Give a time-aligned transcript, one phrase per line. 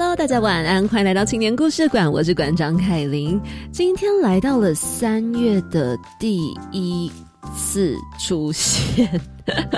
[0.00, 3.40] Hello，大家晚安，欢迎来到青年故事馆，我是馆长凯琳。
[3.72, 7.10] 今天来到了三月的第一
[7.56, 9.20] 次出现。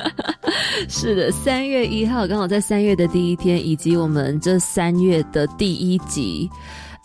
[0.90, 6.50] 是的，三月一号刚好在三月的第一天，以及我们这三月的第一集。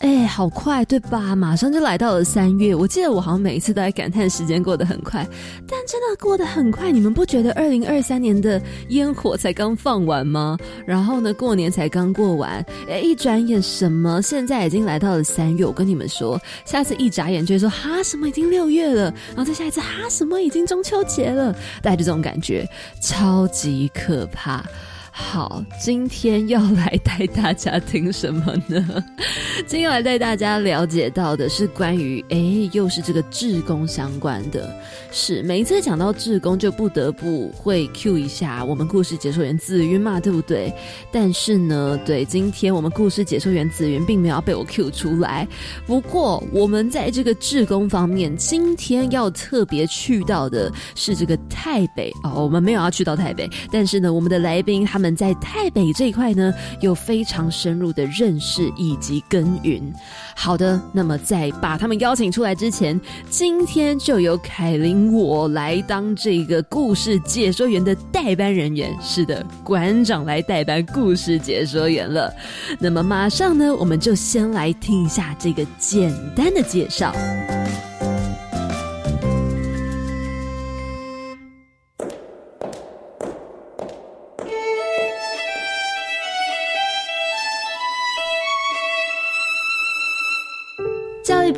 [0.00, 1.34] 哎，好快，对吧？
[1.34, 2.74] 马上就来到了三月。
[2.74, 5.26] 我记得我好像每一次都在感叹时间过得很快，
[5.66, 6.92] 但真的过得很快。
[6.92, 10.58] 你们不觉得二零二三年的烟火才刚放完吗？
[10.86, 14.20] 然后呢，过年才刚过完，哎，一转眼什么？
[14.20, 15.64] 现在已经来到了三月。
[15.64, 22.68] 我跟你们说，下次一眨眼就会说哈什么已经六月了，然后再下一次哈什么已经中秋节了，带着这种感觉，
[23.00, 24.62] 超级可怕。
[25.18, 29.02] 好，今天要来带大家听什么呢？
[29.66, 34.70] 今天来带大家了解到的是关于，哎，又是这个志工相关的。
[35.10, 40.70] 是每一次讲到志工，就不得不会 Q 一下我们故事解说员紫云嘛，对不对？
[41.10, 45.48] 但是呢，对，今天我们故事解说员紫云并没有被我 Q 出来。
[45.86, 52.44] 不过，我们在这个志工方面，今天要特别去到的是这个台北哦。
[52.44, 55.05] 我们没有要去到台北，但是呢，我们的来宾他们。
[55.14, 59.82] 在台北这一块呢，有非常深入的认识以及耕耘。
[60.34, 68.96] 好的，那么在把他们邀请出来之前，今天就由凯琳我来当这个故事解说员的代班人员。
[69.00, 72.32] 是的，馆长来代班故事解说员了。
[72.78, 77.14] 那么马上呢，我们就先来听一下这个简单的介绍。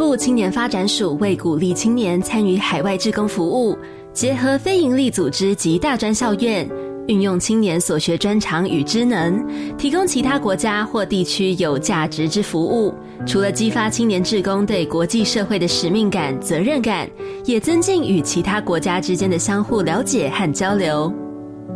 [0.08, 3.76] 部青年发展署为鼓励青年参与海外志工服务，
[4.14, 6.66] 结合非营利组织及大专校院，
[7.08, 9.44] 运用青年所学专长与知能，
[9.76, 12.94] 提供其他国家或地区有价值之服务。
[13.26, 17.06] 除了激发青年志工对国际社会的使命感、责任感，
[17.44, 21.12] 也增进与其他国家之间的相互了解和交流。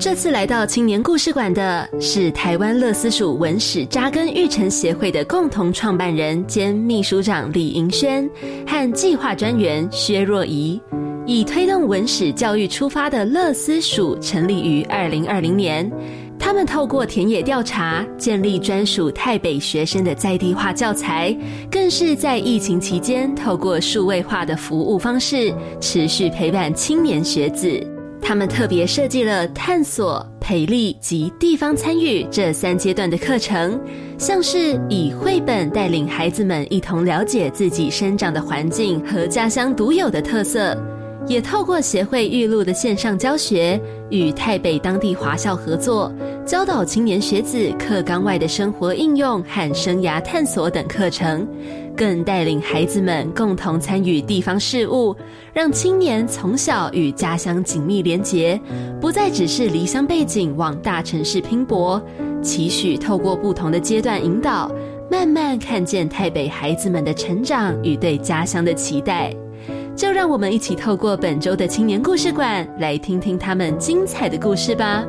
[0.02, 8.28] 这次来到青年故事馆的是台湾乐思署文史扎根育成协会的共同创办人兼秘书长李银轩
[8.66, 10.80] 和计划专员薛若仪。
[11.24, 15.88] 以推动文史教育出发的乐思署成立于二零二零年，
[16.36, 21.32] 他们透过田野调查，建立专属台北学生的在地化教材，
[21.70, 27.80] 更是在疫情期间透过数位化的服务方式，持续陪伴青年学子。
[28.22, 33.78] 他们特别设计了探索、培力及地方参与这三阶段的课程，
[34.16, 40.81] 像是以绘本带领孩子们一同了解自己生长的环境和家乡独有的特色，
[41.27, 43.78] 也透过协会预录的线上教学，
[44.09, 46.11] 与台北当地华校合作，
[46.47, 51.47] 教导青年学子课纲外的生活应用和生涯探索等课程。
[51.97, 55.14] 更带领孩子们共同参与地方事务，
[55.53, 58.60] 让青年从小与家乡紧密连结，
[59.00, 62.02] 不再只是离乡背景往大城市拼搏，
[62.42, 64.70] 期许透过不同的阶段引导，
[65.10, 69.34] 慢慢看见台北孩子们的成长与对家乡的期待。
[69.94, 75.05] 就让我们一起透过本周的青年故事馆，来听听他们精彩的故事吧。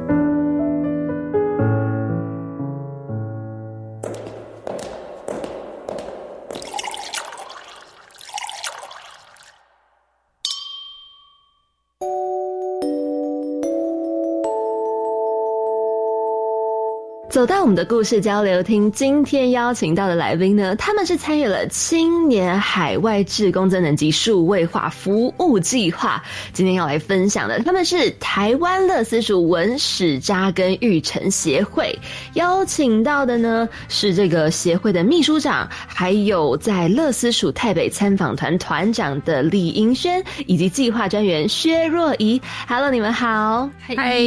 [17.43, 26.23] 走到我们的故事交流厅，今天邀请到的来宾呢，他们是参与了青年海外志工增能及数位化服务计划，
[26.53, 31.93] 今天要来分享的，他们是台湾乐思属文史扎根育成协会，
[32.35, 42.41] 邀请到的呢是这个协会的秘书长，还有在乐思属台北参访团团长的李银轩，以及计划专员薛若仪。
[42.69, 44.17] Hello，你们好，嗨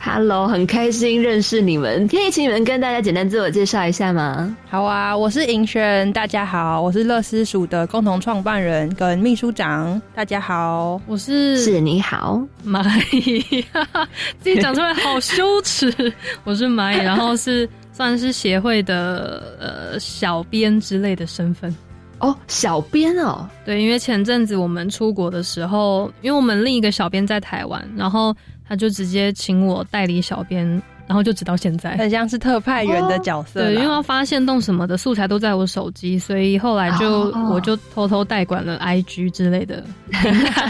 [0.00, 2.05] ，Hello，很开心认识你们。
[2.06, 4.54] 可以请你们跟大家简单自我介绍一下吗？
[4.68, 12.84] 好啊，我是银轩，大家好，我是乐思署的共同创办人跟秘书长，大家好，我是是你好，蚂
[13.16, 13.64] 蚁，
[14.40, 16.12] 自己讲出来好羞耻，
[16.44, 21.74] 我是蚂蚁， 然后是算是协会的呃小编之类的身份
[22.18, 28.34] 哦，小编哦，对，因为前阵子我们出国的时候，因为我们另一个小编在台湾，然后
[28.68, 30.80] 他就直接请我代理小编。
[31.06, 33.62] 然后就直到现在，很像是特派员的角色。
[33.62, 39.84] 对，因为要发现动什么的素材都在我手机，所以后来就我就偷偷代管了 IG 之类的，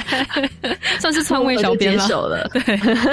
[1.01, 2.49] 算是创位小编了。
[2.53, 2.61] 对，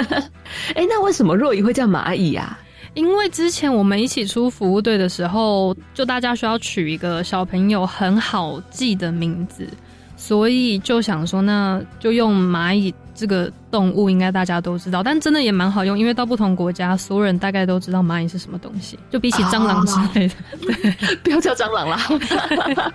[0.74, 2.58] 哎，那为什么若仪会叫蚂蚁啊？
[2.94, 9.66] 因为之前我们一起出服务队的时候，就大家需要取一个小朋友很好记的名字。
[10.26, 20.34] 所以就想说，那就用蚂蚁这个动物，应该大家都知道，但真的也蛮好用，因为到不同国家，所有人大概都知道蚂蚁是什么东西，就比起蟑螂之类的，
[21.22, 22.00] 不要叫蟑螂啦。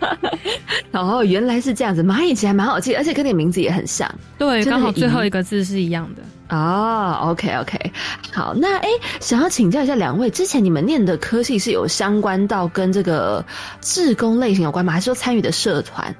[0.92, 6.24] 哦原来是这样子，蚂蚁其实还蛮好记，而且跟你名字也很像，对，刚好最后一个字是一样的。
[6.50, 7.92] 哦，OK OK，
[8.34, 8.90] 好，那哎，
[9.20, 13.46] 想要请教一下两位，之前你们念的科系是有相关到跟这个
[13.82, 14.94] 志工类型有关吗？
[14.94, 16.14] 还是说参与的社团？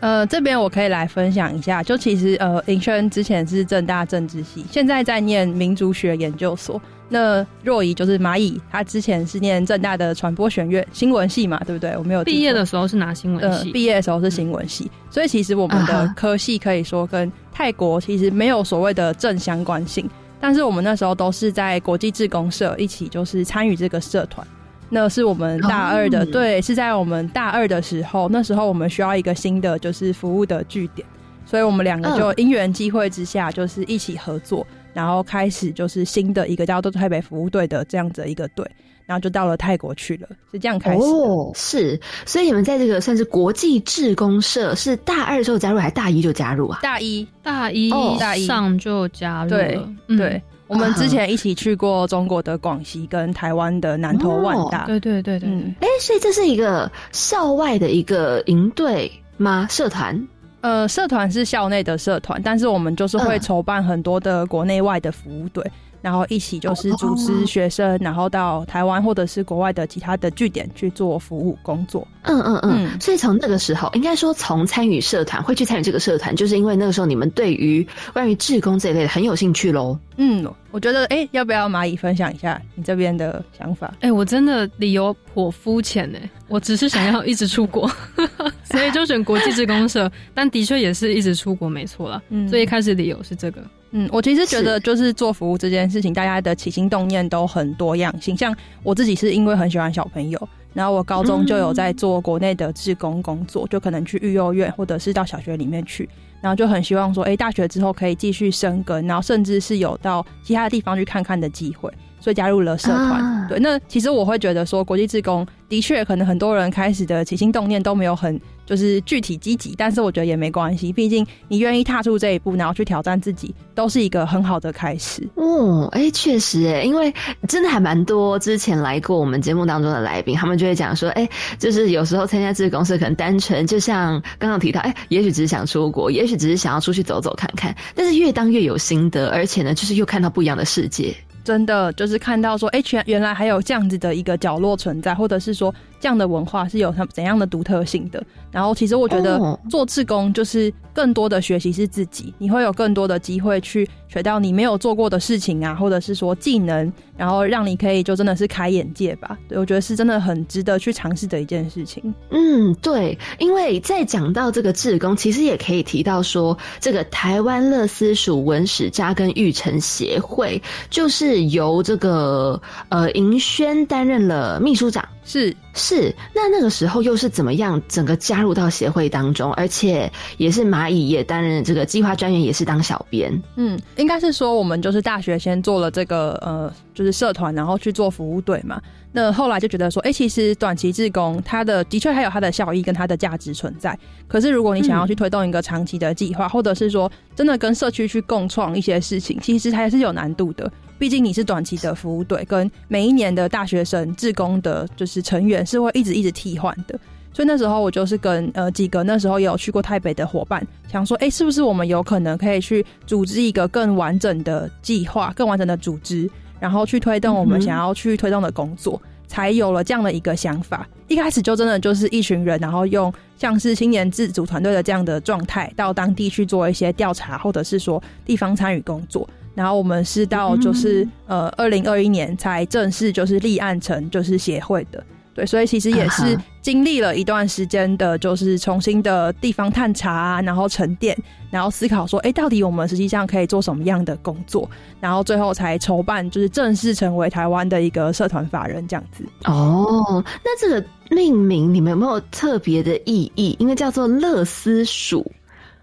[0.00, 6.80] 呃，这边我可以来分享一下，就其实呃，林轩之前是正大政治系，现在在念民族学研究所。
[7.08, 11.96] 那若仪就是蚂蚁，他之前是念正大的传播学院新闻系嘛，对不对？
[11.96, 20.10] 我没有毕业的时候是拿新闻系，毕业的时候是新闻系，所以其实我们的科系可以说跟泰国其实没有所谓的正相关性，
[20.40, 24.44] 但是我们那时候都是在国际志工社一起，就是参与这个社团。
[24.88, 31.06] 那是我们大二的，对，是在我们大二的时候，那时候我们需要一个新的就是服务的据点，
[31.44, 38.64] 所以我们两个就因缘机会之下，就是一起合作，然后开始就是新的一个叫做台北服务队的这样子一个队，
[39.06, 41.02] 然后就到了泰国去了，是这样开始。
[41.02, 46.78] 哦，是，所以你们在这个算是国际志工社，是大二时候加入还是大一就加入啊？
[46.80, 47.90] 大一，大一，
[48.20, 48.46] 大一。
[48.46, 50.40] 上就加入了，对。
[50.66, 55.48] 我们之前一起去过中国的广西跟台湾的南投万大，对对对对，
[55.80, 59.66] 哎，所以这是一个校外的一个营队吗？
[59.70, 60.26] 社团？
[60.62, 65.64] 呃，社团是校内的社团，但是我们就是会筹办很多的国内外的服务队。
[66.02, 72.06] 然后一起就是组织学生，然后到台湾或者是国外的其他的据点去做服务工作。
[72.22, 73.00] 嗯嗯嗯。
[73.00, 79.98] 所以从那个时候，应该说从参与社团会去参与这个社团，就是因为那个时候你们对于关于志工这一类的很有兴趣喽。
[80.16, 83.94] 嗯，我觉得哎，要不要蚂蚁分享一下你这边的想法？
[84.00, 87.90] 哎，我真的理由颇肤浅呢，我只是想要一直出国，
[88.64, 90.10] 所以就选国际志工社。
[90.34, 92.22] 但的确也是一直出国没错了。
[92.30, 93.62] 嗯，所以一开始理由是这个。
[93.98, 98.36] 嗯，我其实觉得就是做服务这件事情，大家的起心动念都很多样性。
[98.36, 106.06] 像我自己是因为很喜欢小朋友，然后我高中就有在做国内的志工工作，就可能去育幼院或者是到小学里面去，
[106.42, 111.90] 然后就很希望说，哎，大学之后可以继续生根，然后甚至是有到其他的地方去看看的机会，
[112.20, 113.46] 所以加入了社团。
[113.48, 118.38] 对，那其实我会觉得说，国际志工的确可能很多人开始的起心动念都没有很。
[118.66, 125.26] 就是具体积极，但是我觉得也没关系，毕竟你愿意踏出这一步，然后去挑战自己，都是一个很好的开始。
[125.36, 127.14] 哦，哎，确实，哎，因为
[127.48, 131.26] 真的还蛮多之前来过我们节目当中的来宾，他们就会讲说，哎，
[131.58, 141.14] 就是有时候参加这个公司，可能单纯就像刚刚提到，哎，也许只是想出国，也许只是想要出去走走看看，但是越当越有心得，而且呢，就是又看到不一样的世界。
[141.44, 148.22] 真的就是看到说，哎，全原来还有这样子的一个角落存在，或者是说这样的文化是有它怎样的独特性的。
[148.50, 159.36] 然后，其实我觉得做志工就是更多的学习是自己，你会有更多的机会去学到你没有做过的事情啊，或者是说技能，然后让你可以就真的是开眼界吧。
[159.46, 162.14] 对我觉得是真的很值得去尝试的一件事情。
[162.30, 171.46] 嗯，对，因为在讲到这个志工，其实也可以提到说，这个台湾乐思属文史扎根育成协会就是。
[171.46, 183.42] 由这个呃银轩担任了秘书长，是是，那那个时候又是怎么样整个加入到协会当中，而且也是蚂蚁也担任这个计划专员，也是当小编。
[183.56, 188.80] 嗯，应该是说我们就是大学先做了这个呃，就是社团，然后去做服务队嘛。
[189.10, 193.98] 那后来就觉得说，哎，其实短期志工它的的确还有它的效益跟它的价值存在。
[194.28, 200.70] 可是如果你想要去推动一个长期的计划，或者是说真的跟社区去共创一些事情，其实还是有难度的。
[200.98, 206.98] 毕竟你是短期的服务队，跟每一年的大学生志工的，就是成员是会一直一直替换的。
[207.32, 220.88] 所以那时候我就是跟呃几个那时候也有去过台北的伙伴，想说，哎，是不是我们有可能可以去组织一个更完整的计划，更完整的组织，然后去推动我们想要去推动的工作，才有了这样的一个想法。
[221.08, 229.28] 一开始就真的就是一群人，然后用像是青年自主团队的这样的状态，到当地去做一些调查，或者是说地方参与工作。
[229.56, 235.02] 然后我们是到就是呃二零二一年才正式就是立案成就是协会的，
[235.34, 241.16] 对，所以其实也是经历了一段时间的，就是重新的地方探查，然后沉淀，
[241.50, 244.68] 然后思考说，哎，到底我们实际上可以做什么样的工作，
[245.00, 249.24] 然后最后才筹办，就是正式成为台湾的一个社团法人这样子。
[249.44, 253.56] 哦，那这个命名你们有没有特别的意义？
[253.58, 255.24] 因为叫做乐思鼠，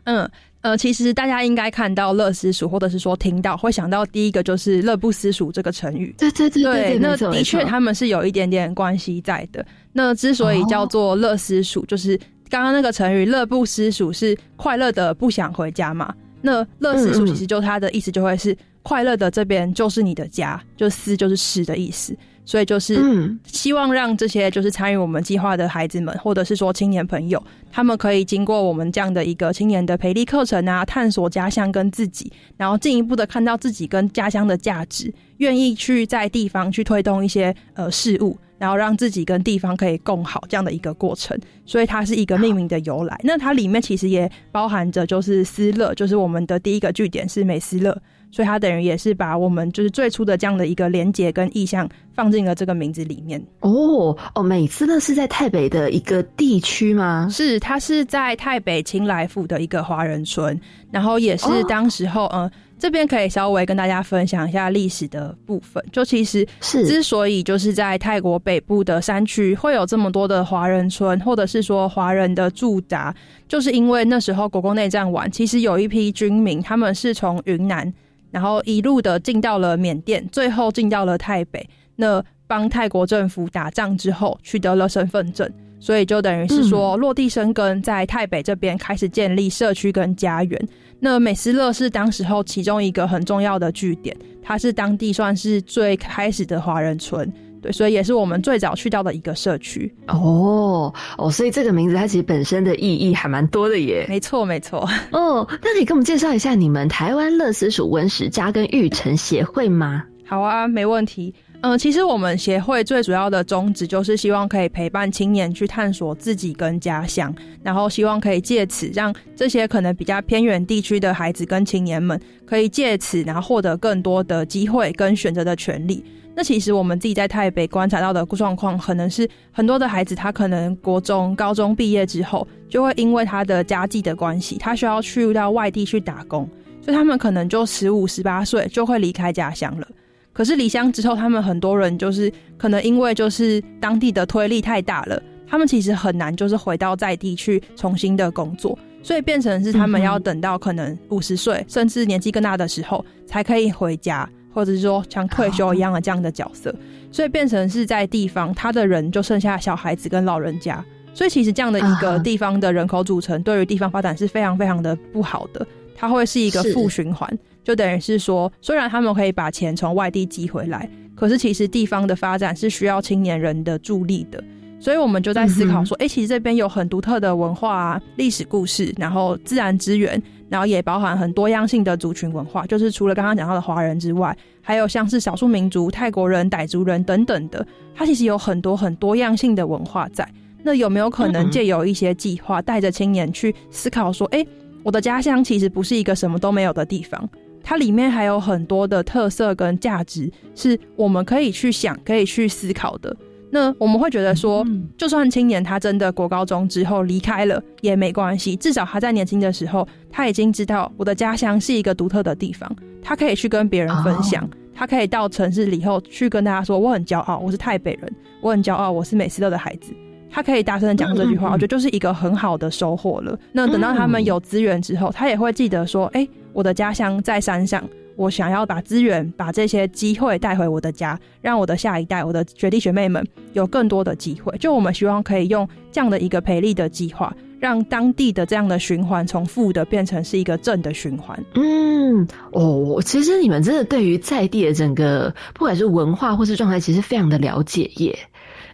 [0.03, 0.29] 嗯。
[0.63, 6.15] 呃，其实大家应该看到“乐思蜀”，或者是说听到，会想到第一个就是“乐不思蜀”这个成语。
[6.17, 9.65] 对对对对，那的确他们是有一点点关系在的。
[9.91, 12.17] 那之所以叫做“乐思蜀”，就是
[12.49, 16.15] 刚刚那个成语“乐不思蜀”是快乐的不想回家嘛？
[16.41, 22.15] 那“乐思蜀”其实就它的意思就会是快乐的这边就是你的家，就“思”就是“是”的意思。
[22.45, 22.97] 所以就是
[23.45, 41.39] 希望让这些就是参与我们计划的孩子们，或者是说青年朋友，他们可以经过我们这样的一个青年的培力课程啊，探索家乡跟自己，然后进一步的看到自己跟家乡的价值，愿意去在地方去推动一些呃事物，然后让自己跟地方可以共好这样的一个过程。
[41.65, 43.17] 所以它是一个命名的由来。
[43.23, 47.97] 那它里面其实也包含着就是思乐，就是我们的第一个据点是美思乐。
[48.33, 53.39] 所以它等于也是把我们就是最初的这样的一个连接跟意向放进了这个名字里面。
[53.59, 57.27] 哦哦，每次呢是在台北的一个地区吗？
[57.31, 60.59] 是，它是在台北青来府的一个华人村，
[60.89, 62.49] 然后也是当时候，嗯，
[62.79, 65.83] 这边可以稍微跟大家分享一下历史的部分。
[65.91, 73.13] 就其实是之所以就是在泰国北部的山区会有这么多的华人村，或者是说华人的驻扎，
[73.47, 77.93] 就是因为那时候国共内战完，其实有一批军民，他们是从云南。
[78.33, 81.69] 然后一路的进到了缅甸，最后进到了台北。
[81.97, 85.47] 那帮泰国政府打仗之后，取得了身份证，
[85.79, 90.67] 所以就等于是说落地生根，在台北这边开始建立社区跟家园。
[90.99, 97.31] 那美斯乐是当时候其中一个很重要的据点，它是当地算是最开始的华人村。
[97.63, 104.05] 对，所以也是我们最早去到的一个社区哦哦，所以这个名字它其实本身的意义还蛮多的耶。
[104.09, 104.87] 没错，没错。
[105.11, 110.03] 哦，那可以跟我们介绍一下你们台湾乐思鼠文史家跟育成协会吗？
[110.27, 111.33] 好啊，没问题。
[111.63, 126.03] 嗯，其实我们协会最主要的宗旨就是希望可以陪伴青年去探索自己跟家乡，然后希望可以借此让这些可能比较偏远地区的孩子跟青年们，可以借此然后获得更多的机会跟选择的权利。
[126.35, 136.45] 那其实我们自己在台北观察到的状况，可能是很多的孩子，他可能国中、高中毕业之后，就会因为他的家计的关系，他需要去到外地去打工，
[136.81, 139.87] 所以他们可能就十五、十八岁就会离开家乡了。
[140.33, 154.27] 可是离乡之后，他们很多人就是可能因为就是当地的推力太大了，他们其实很难就是回到在地去重新的工作，所以变成是他们要等到可能五十岁，甚至年纪更大的时候，才可以回家。
[154.55, 156.71] 或者是说像退休一样的这样的角色，
[157.11, 167.27] 所以变成是在地方，他的人就剩下小孩子跟老人家，所以其实这样的一个地方的人口组成，对于地方发展是非常非常的不好的，它会是一个负循环，
[167.63, 174.43] 就等于是说，虽然他们可以把钱从外地寄回来，可是其实地方的发展是需要青年人的助力的。
[174.79, 182.65] 所以我们就在思考说，哎，其实这边有很独特的文化、啊、历史故事，然后自然资源，然后也包含很多样性的族群文化。
[182.65, 187.65] 就是除了刚刚讲到的华人之外，还有像是少数民族、泰国人、傣族人等等的，
[187.95, 190.27] 它其实有很多很多样性的文化在。
[190.61, 194.45] 那有没有可能借由一些计划，带着青年去思考说，哎，
[194.83, 197.29] 我的家乡其实不是一个什么都没有的地方，
[197.63, 203.15] 它里面还有很多的特色跟价值，是我们可以去想、可以去思考的。
[203.49, 204.65] 那我们会觉得说，
[204.97, 212.69] 就算青年他真的国高中之后离开了也没关系，至少他在年轻的时候他已经知道我的家乡是一个独特的地方，
[213.01, 219.93] 他可以去跟别人分享，他他可以到城市里以后去跟大家说：“我很骄傲，我是台北人，我很骄傲，我是美斯乐的孩子。”
[220.29, 223.39] 他可以大声的讲这句话，我觉得就是一个很好的收获了。
[223.53, 227.83] 那等到他们有资源之后，他也会记得说：“哎，我的家乡在山上，
[228.15, 237.35] 我想要把资源、把这些机会带回我的家，让我的下一代、我的学弟学妹们有更多的机会。”就我们希望可以用这样的一个培力的计划。
[237.59, 241.41] 让当地的这样的循环从负的变成是一个正的循环。
[241.55, 248.19] 嗯，哦，其实你们真的对于在地的整个不管是文化或是状态，其实非常的了解耶。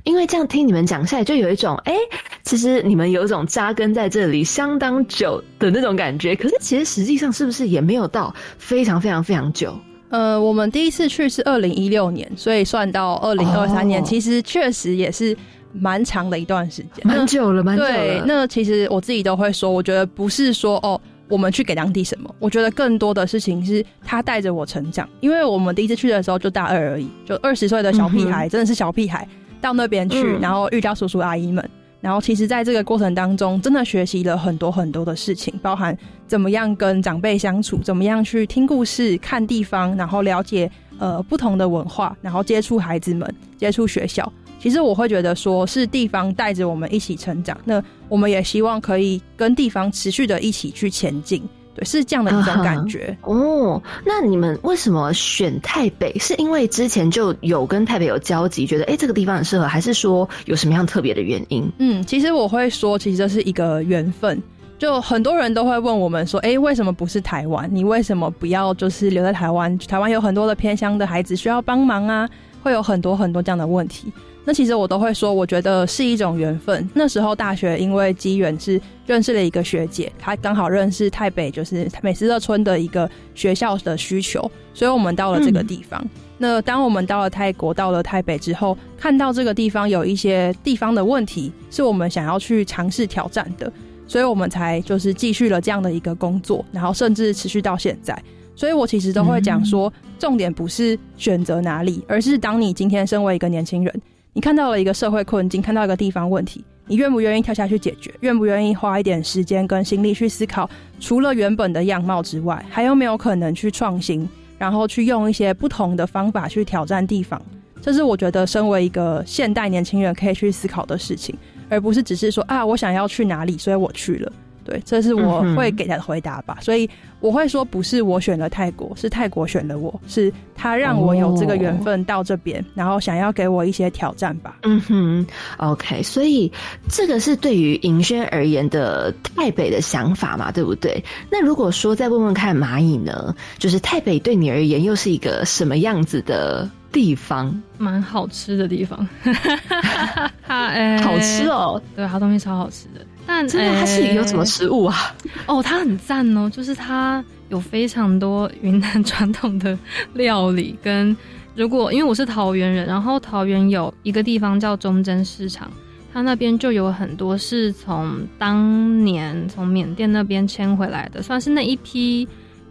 [0.03, 1.95] 因为这样听你们讲下来，就有一种哎，
[2.43, 6.35] 其实你们有一种扎根在这里相当久的那种感觉。
[6.35, 9.73] 可是其实实际上是不是也没有到非常非常非常久？
[10.09, 15.37] 呃，我们第一次去是二零一六年，所以算到二零二三年，其实确实也是。
[15.71, 17.89] 蛮长的一段时间，蛮久了，蛮久了。
[17.91, 25.07] 对，那其实我自己都会说，我觉得不是说哦，我们去给当地什么，我觉得更多的事情是他带着我成长。
[25.19, 29.27] 因为我们第一次去的时候就大二而已，就二十岁的小屁孩，真的是小屁孩，
[29.61, 31.67] 到那边去，然后遇到叔叔阿姨们，
[32.01, 35.97] 然后其实在这个过程当中，真的学习了很多很多的事情，包含
[36.27, 44.31] 怎么样跟长辈相处，怎么样去听故事、看地方，然后了解呃不同的文化，然后接触孩子们，接触学校。
[44.61, 51.41] 其实我会觉得，说是地方带着我们一起成长，那我们也希望可以跟地方持续的一起去前进，
[51.79, 53.15] 对，是这样的一种感觉。
[53.21, 56.17] 哦，那你们为什么选台北？
[56.19, 61.71] 是因为之前就有跟台北有交集，觉得哎这个地方很适合，还是说有什么样特别的原因？
[61.77, 64.41] 嗯，其实我会说，其实这是一个缘分。
[64.77, 67.69] 就很多人都会问我们说，哎，为什么不是台湾？
[67.71, 69.77] 你为什么不要就是留在台湾？
[69.79, 72.29] 台湾有很多的偏乡的孩子需要帮忙啊，
[72.63, 74.11] 会有很多很多这样的问题。
[74.49, 76.89] 那其实我都会说，我觉得是一种缘分。
[76.95, 84.41] 那时候大学因为机缘是认识了一个学姐，她刚好认识台北就是美斯乐村的一个学校的需求，
[84.73, 86.03] 所以我们到了这个地方。
[86.39, 93.71] 那当我们到了泰国，到了台北之后，看到这个地方有一些地方的问题，是我们想要去尝试挑战的，
[94.07, 98.19] 所以我们才就是继续了这样的一个工作，然后甚至持续到现在。
[98.55, 104.01] 所以我其实都会讲说，重点不是选择哪里，而是当你今天身为一个年轻人。
[104.39, 108.09] 你看到了一个社会困境，看到一个地方问题，你愿不愿意跳下去解决？
[108.21, 114.25] 愿不愿意花一点时间跟心力去思考，除了原本的样貌之外，还有没有可能去创新，
[114.57, 117.41] 然后去用一些不同的方法去挑战地方？
[117.81, 121.35] 这是我觉得身为一个现代年轻人可以去思考的事情，
[121.67, 124.31] 而不是只是说啊，我想要去哪里，所以我去了。
[124.63, 126.57] 对，这是我会给他的回答吧。
[126.61, 126.89] 所以
[127.19, 134.57] 我会说，不是我选了泰国，是泰国选了我，是他让我有这个缘分到这边，然后想要给我一些挑战吧。
[134.63, 135.25] 嗯哼
[135.57, 136.51] ，OK，所以
[136.89, 141.03] 这个是对于银轩而言的台北的想法嘛，对不对？
[141.31, 147.61] 那如果说再问问看蚂蚁呢，就是台北对你而言又是一个什么样子的地方？
[147.77, 149.07] 蛮好吃的地方，
[150.43, 153.05] 好吃哦，对，它东西超好吃的。
[153.31, 155.15] 但真的，它是有什么食物啊？
[155.45, 159.77] 哦，它很赞哦，就是它有非常多云南传统的
[160.15, 160.75] 料理。
[160.81, 161.15] 跟
[161.53, 165.71] 如果因为我是桃园人，然后桃园有一个地方叫忠贞市场，
[166.11, 172.27] 它那边就有很多是从当年从缅甸那边迁回来的，算是那一批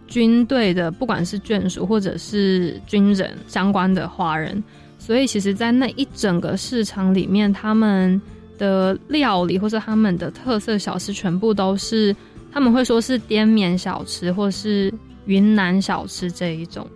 [0.09, 4.61] 军队的，不管是眷属或者是军人相关的华人。
[4.99, 8.21] 所以其实，在那一整个市场里面，他们。
[8.59, 12.15] 的料理或是他们的特色小吃，全部都是
[12.53, 14.93] 他们会说是滇缅小吃或是
[15.27, 16.87] 云南小吃这一种，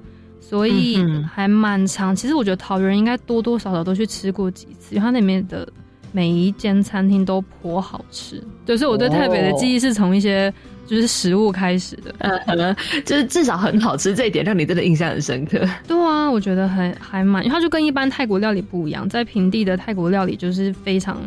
[0.41, 0.99] 所以
[1.33, 2.15] 还蛮长。
[2.15, 5.67] 其实我觉得桃园应该多多少少都去吃过几次，因为它那面的
[6.11, 8.43] 每一间餐厅都颇好吃。
[8.67, 10.53] 对，所以我对台北的记忆是从一些
[10.87, 12.15] 就是食物开始的，
[12.47, 15.59] 呃，就是至少很好吃这一点让你真的印象很深刻。
[15.87, 21.19] 对啊，我觉得还还蛮，因为它就跟一般泰国料理不一样，在平地的泰国料理就是非常。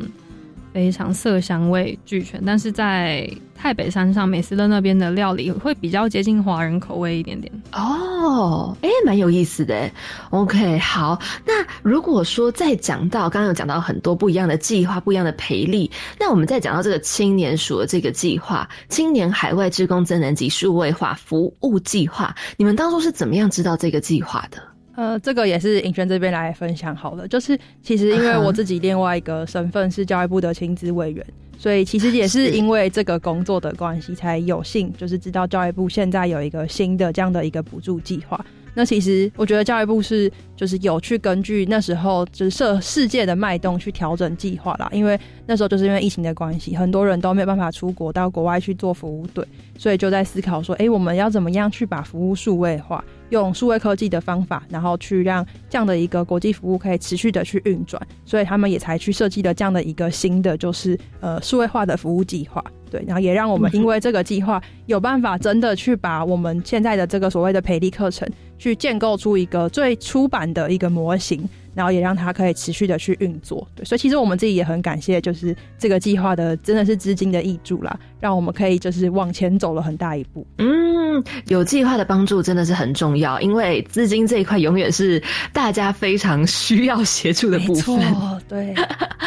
[0.76, 9.90] 非常色香味俱全，但是在太北山上美斯乐那边的料理会比较接近华人口味一点点哦，哎，蛮有意思的。
[10.32, 24.62] OK，好，那如果说再讲到刚刚有讲到很多不一样的计划、不一样的培力，那我们再讲到这个青年署的这个计划——青年海外职工增能及数位化服务计划，你们当初是怎么样知道这个计划的？
[24.96, 27.28] 呃，这个也是尹轩这边来分享好了。
[27.28, 31.26] 就是其实因为我自己另外一个身份是教育部的亲子委员，
[31.58, 38.44] 所以其实也是因为这个工作的关系，才有幸就是知道教育部现在有一个新的这样的一个补助计划。
[38.78, 49.46] 那其实我觉得教育部是就是有去根据那时候就是社世界的脉动去调整计划啦，因为那时候就是因为疫情的关系，很多人都没有办法出国到国外去做服务队，
[49.78, 62.64] 所以就在思考说，哎，我们要怎么样去把服务数位化，用数位科技的方法，然后去让这样的一个国际服务可以持续的去运转，所以他们也才去设计了这样的一个新的就是呃数位化的服务计划。
[62.90, 71.48] 对，然后也让我们因为这个计划有办法真的去把我们现在的这个所谓的培力课程，去建构出一个最初版的一个模型。
[71.74, 80.48] 然后也让它可以持续的去运作，对，所以其实我们自己也很感谢，就是这个计划的真的是资金的益助啦，让我们可以就是往前走了很大一步。
[80.58, 88.00] 嗯，有计划的帮助真的是很重要，因为资金这一块永远是大家非常需要协助的部分。
[88.48, 88.74] 对，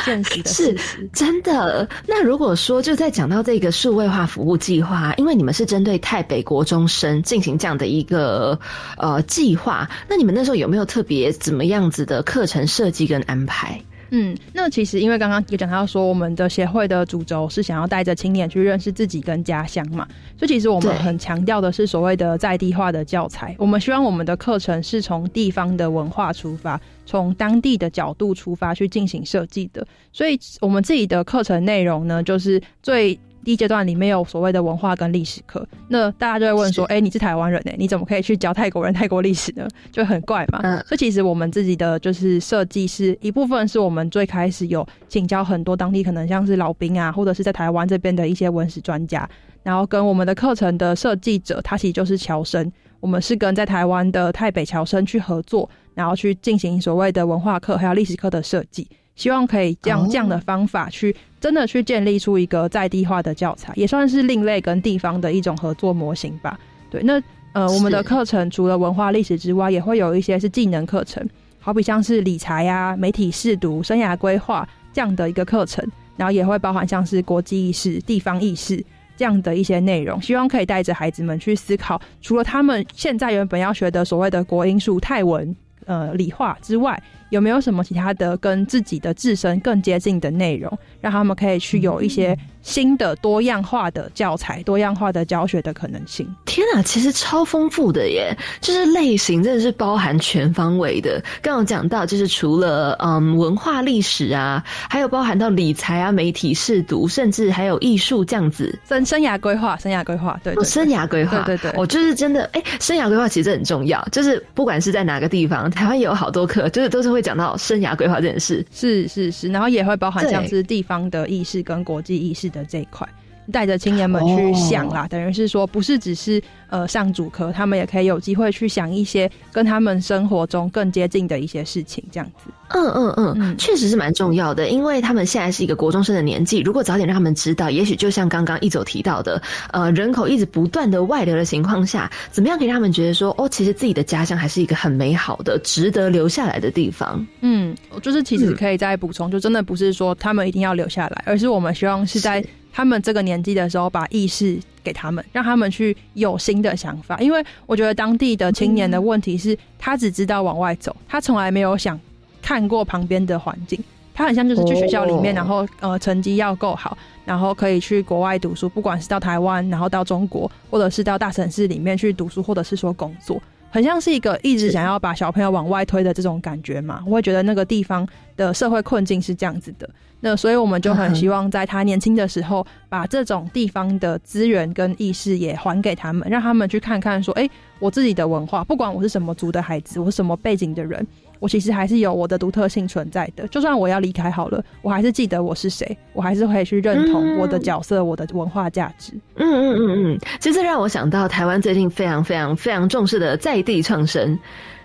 [0.04, 0.74] 现实的 是
[1.12, 1.86] 真的。
[2.06, 8.58] 那如果说就在讲到这个数位化服务计划，因为你们是针对台北国中生进行这样的一个
[8.96, 12.38] 呃计划，那你们那时候有没有特别怎么样子的课？
[12.38, 23.54] 课程设计跟安排，嗯，那其实因为刚刚也讲到说，我们的协会的主轴是想要带着青年去认识自己跟家乡嘛，所以其实我们很强调的是所谓的在地化的教材。
[23.58, 29.86] 我们希望我们的课程是从地方的文化出发，从当地的角度出发去进行设计的。
[30.12, 33.18] 所以我们自己的课程内容呢，就是最。
[33.48, 37.72] 第一阶段里面有所谓的文化跟历史课，那大家就会问说：“哎，你是台湾人呢？
[37.78, 40.60] 你怎么可以去教泰国人泰国历史呢？”就很怪嘛。
[40.82, 49.26] 所以其实我们自己的就是设计是一部分，是我们最开始有请教很多当地可能像是老兵啊，或者是在台湾这边的一些文史专家，
[49.62, 58.86] 然后跟我们的课程的设计者，他其实就是乔生，我们是跟在台湾的台北侨生去合作，然后去进行所谓的文化课还有历史课的设计。
[59.16, 66.58] 希望可以这样这样的方法去真的去建立出一个在地化的教材，也算是另类跟地方的一种合作模型吧。
[66.90, 67.22] 对，那
[67.52, 71.26] 呃，我们的课程除了文化历史之外，也会有一些是技能课程，
[71.58, 78.82] 好比像是理财啊、媒体试读、生涯规划这样的一个课程，然后也会包含像是国际意识、地方意识
[79.16, 85.54] 这样的一些内容，希望可以带着孩子们去思考，除了他们现在原本要学的所谓的国英数泰文。
[85.86, 92.36] 呃，理化之外，有没有什么其他的跟自己的自身更接近的内容，让他们可以去有一些？
[92.60, 96.28] 新的多样化的教材、多样化的教学的可能性。
[96.44, 98.36] 天啊，其实超丰富的耶！
[98.60, 101.22] 就是类型真的是包含全方位的。
[101.40, 108.78] 刚刚讲到，就是除了嗯文化历史啊，还有包含到理财啊、媒体试读，甚至还有艺术这样子。
[108.86, 111.80] 生生涯规划，生涯规划，对，生涯规划，对对对。
[111.80, 114.06] 我就是真的，哎，生涯规划其实很重要。
[114.12, 118.66] 就是不管是在哪个地方，台湾也有好多课，就是都是会讲到生涯规划这件事。
[118.72, 122.48] 是是是，然后也会包含像是地方的意识跟国际意识。
[122.48, 123.06] 的这一块，
[123.52, 132.50] 带着青年们去想啦，等于是说，不是只是呃上主科，他们也可以有机会去想一些跟他们生活中更接近的一些事情，这样子。
[132.70, 139.40] 嗯嗯嗯，确实是蛮重要的，因为他们现在是一个国中生的年纪，如果早点让他们知道，也许就像刚刚一走提到的，
[139.72, 147.26] 呃，人口一直不断的外流的情况下，怎么样可以让他们觉得说，哦，其实自己的家乡还是一个很美好的、值得留下来的地方。
[147.40, 152.44] 嗯，就是其实可以再补充，就真的不是说他们一定要留下来，而是我们希望是在
[152.78, 157.18] 他们这个年纪的时候，把意识给他们，让他们去有新的想法。
[157.18, 161.98] 因为我觉得当地的青年的问题是，他只知道往外走，他从来没有想。
[162.40, 163.82] 看过旁边的环境，
[164.14, 177.02] 他很像就是去学校里面，然后呃成绩要够好，然后可以去国外读书，不管是到台湾，然后到中国，或者是到大城市里面去读书，或者是说工作，很像是一个一直想要把小朋友往外推的这种感觉嘛。
[177.06, 179.88] 我会觉得那个地方的社会困境是这样子的，
[180.20, 191.06] 那所以我们就很希望在他年轻的时候，把这种地方的资源跟意识也还给他们，让他们去看看说，哎，我自己的文化，不管我是什么族的孩子，我是什么背景的人。
[191.38, 199.12] 我其实还是有我的独特性存在的，就算我要离开好了，我还是记得我是谁，我还是可以去认同我的角色、我的文化价值。
[199.36, 204.38] 嗯嗯嗯嗯，其实让我想到台湾最近非常非常非常重视的在地创生。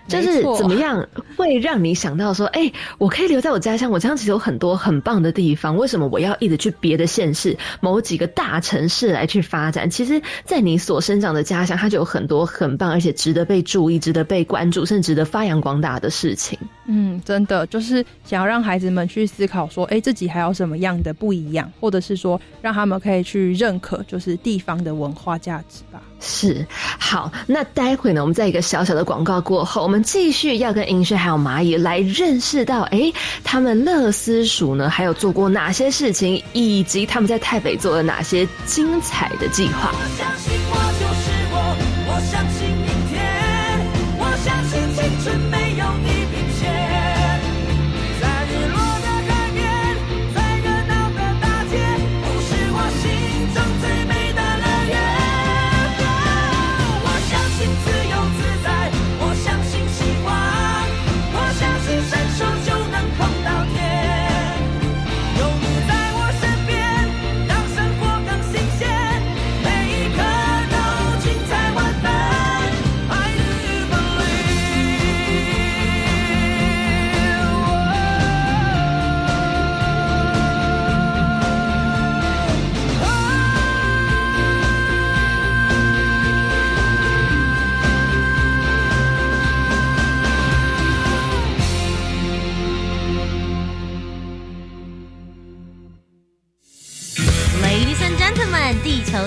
[0.06, 9.88] 就是怎么样会让你想到说，哎，我可以留在我家乡，我家乡其实有很多很棒的地方，为什么我要一直去别的县市、某几个大城市来去发展？
[9.88, 16.58] 其实，在你所生长的家乡，它就有很多很棒，而且值得被注意、值得被关注，甚至值得发扬光大的事情。
[16.86, 26.02] 嗯，真的就是想要让孩子们去思考说，哎，自己还有什么样的不一样，或者是说，让他们可以去认可，就是地方的文化价值吧。
[26.24, 26.66] 是，
[26.98, 33.12] 好，那待会呢，我们在一个小小的广告过后，我们继续要跟银轩还有蚂蚁来认识到，哎，
[33.44, 39.92] 他们乐思鼠呢，还有做过哪些事情，以及他们在台北做了哪些精彩的计划。
[39.92, 41.56] 我相信我就是我，
[42.08, 42.63] 我相信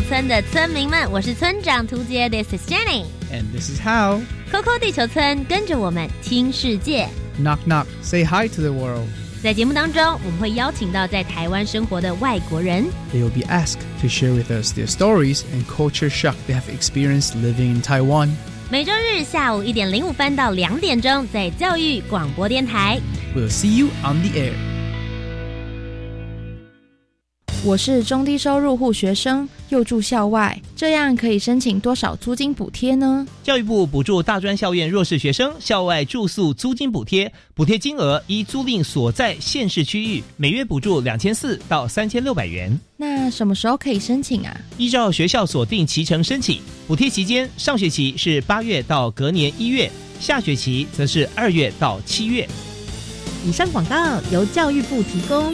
[0.09, 3.05] 村的村民们，我是村长涂杰，This is Jenny。
[3.33, 4.21] And this is how.
[4.51, 7.09] Coco 地球村跟着我们听世界。
[7.41, 7.87] Knock knock.
[8.01, 9.09] Say hi to the world.
[9.43, 16.55] 在节目当中，我们会邀请到在台湾生活的外国人， They will be asked to share with us their stories and culture shock they
[16.55, 18.31] have experienced living in Taiwan.
[18.71, 23.01] 每周日下午一点零五分到两点钟，在教育广播电台。
[23.35, 24.66] We'll see you on the air.
[27.66, 33.28] 我是中低收入户学生，又住校外，这样可以申请多少租金补贴呢？
[33.44, 42.80] 教育部补助大专校院弱势学生校外住宿租金补贴，补贴金额依租赁所在县市区域，每月补助两千四到三千六百元。
[42.96, 44.56] 那什么时候可以申请啊？
[44.78, 49.92] 依照学校锁定期程申请，补贴期间上学期是八月到隔年一月，
[50.22, 52.48] 下学期则是二月到七月。
[53.46, 55.54] 以上广告由教育部提供。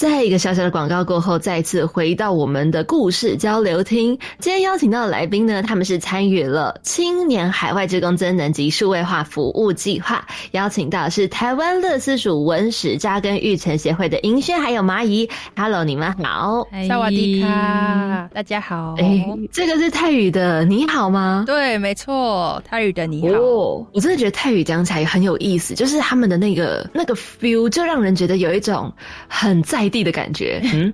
[0.00, 4.18] 在一个小小的广告过后，再次回到我们的故事交流厅。
[4.38, 15.28] 今天邀请到的来宾呢，他们是参与了青年海外职工增能及数位化服务计划，邀请到的是台湾乐思署文史扎根育成协会的银轩还有蚂蚁。
[15.54, 18.94] Hello，你们好，萨瓦迪卡，大家好。
[18.96, 21.44] 哎，这个是泰语的你好吗？
[21.46, 23.38] 对，没错，泰语的你好。
[23.38, 28.90] 哦，我真的觉得泰语讲起来很有意思，就是他们的那个那个 feel，就让人觉得有一种
[29.28, 30.92] 很在地的感觉，嗯，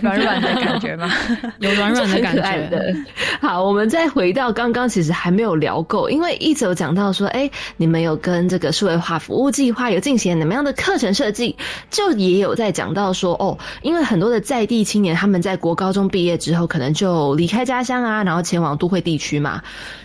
[0.00, 1.12] 软软的感觉吗？
[1.58, 2.94] 有软软的感觉的。
[3.40, 11.56] 好，我们再回到刚刚，其实还没有聊够，因为一直有讲到说，哎、你们有跟这个数位化服务计划有进行怎么样的课程设计，
[11.90, 19.60] 就也有在讲到说，哦，因为很多的在地青年他们在国高中毕业之后，可能就离开家乡啊，然后前往都会地区嘛。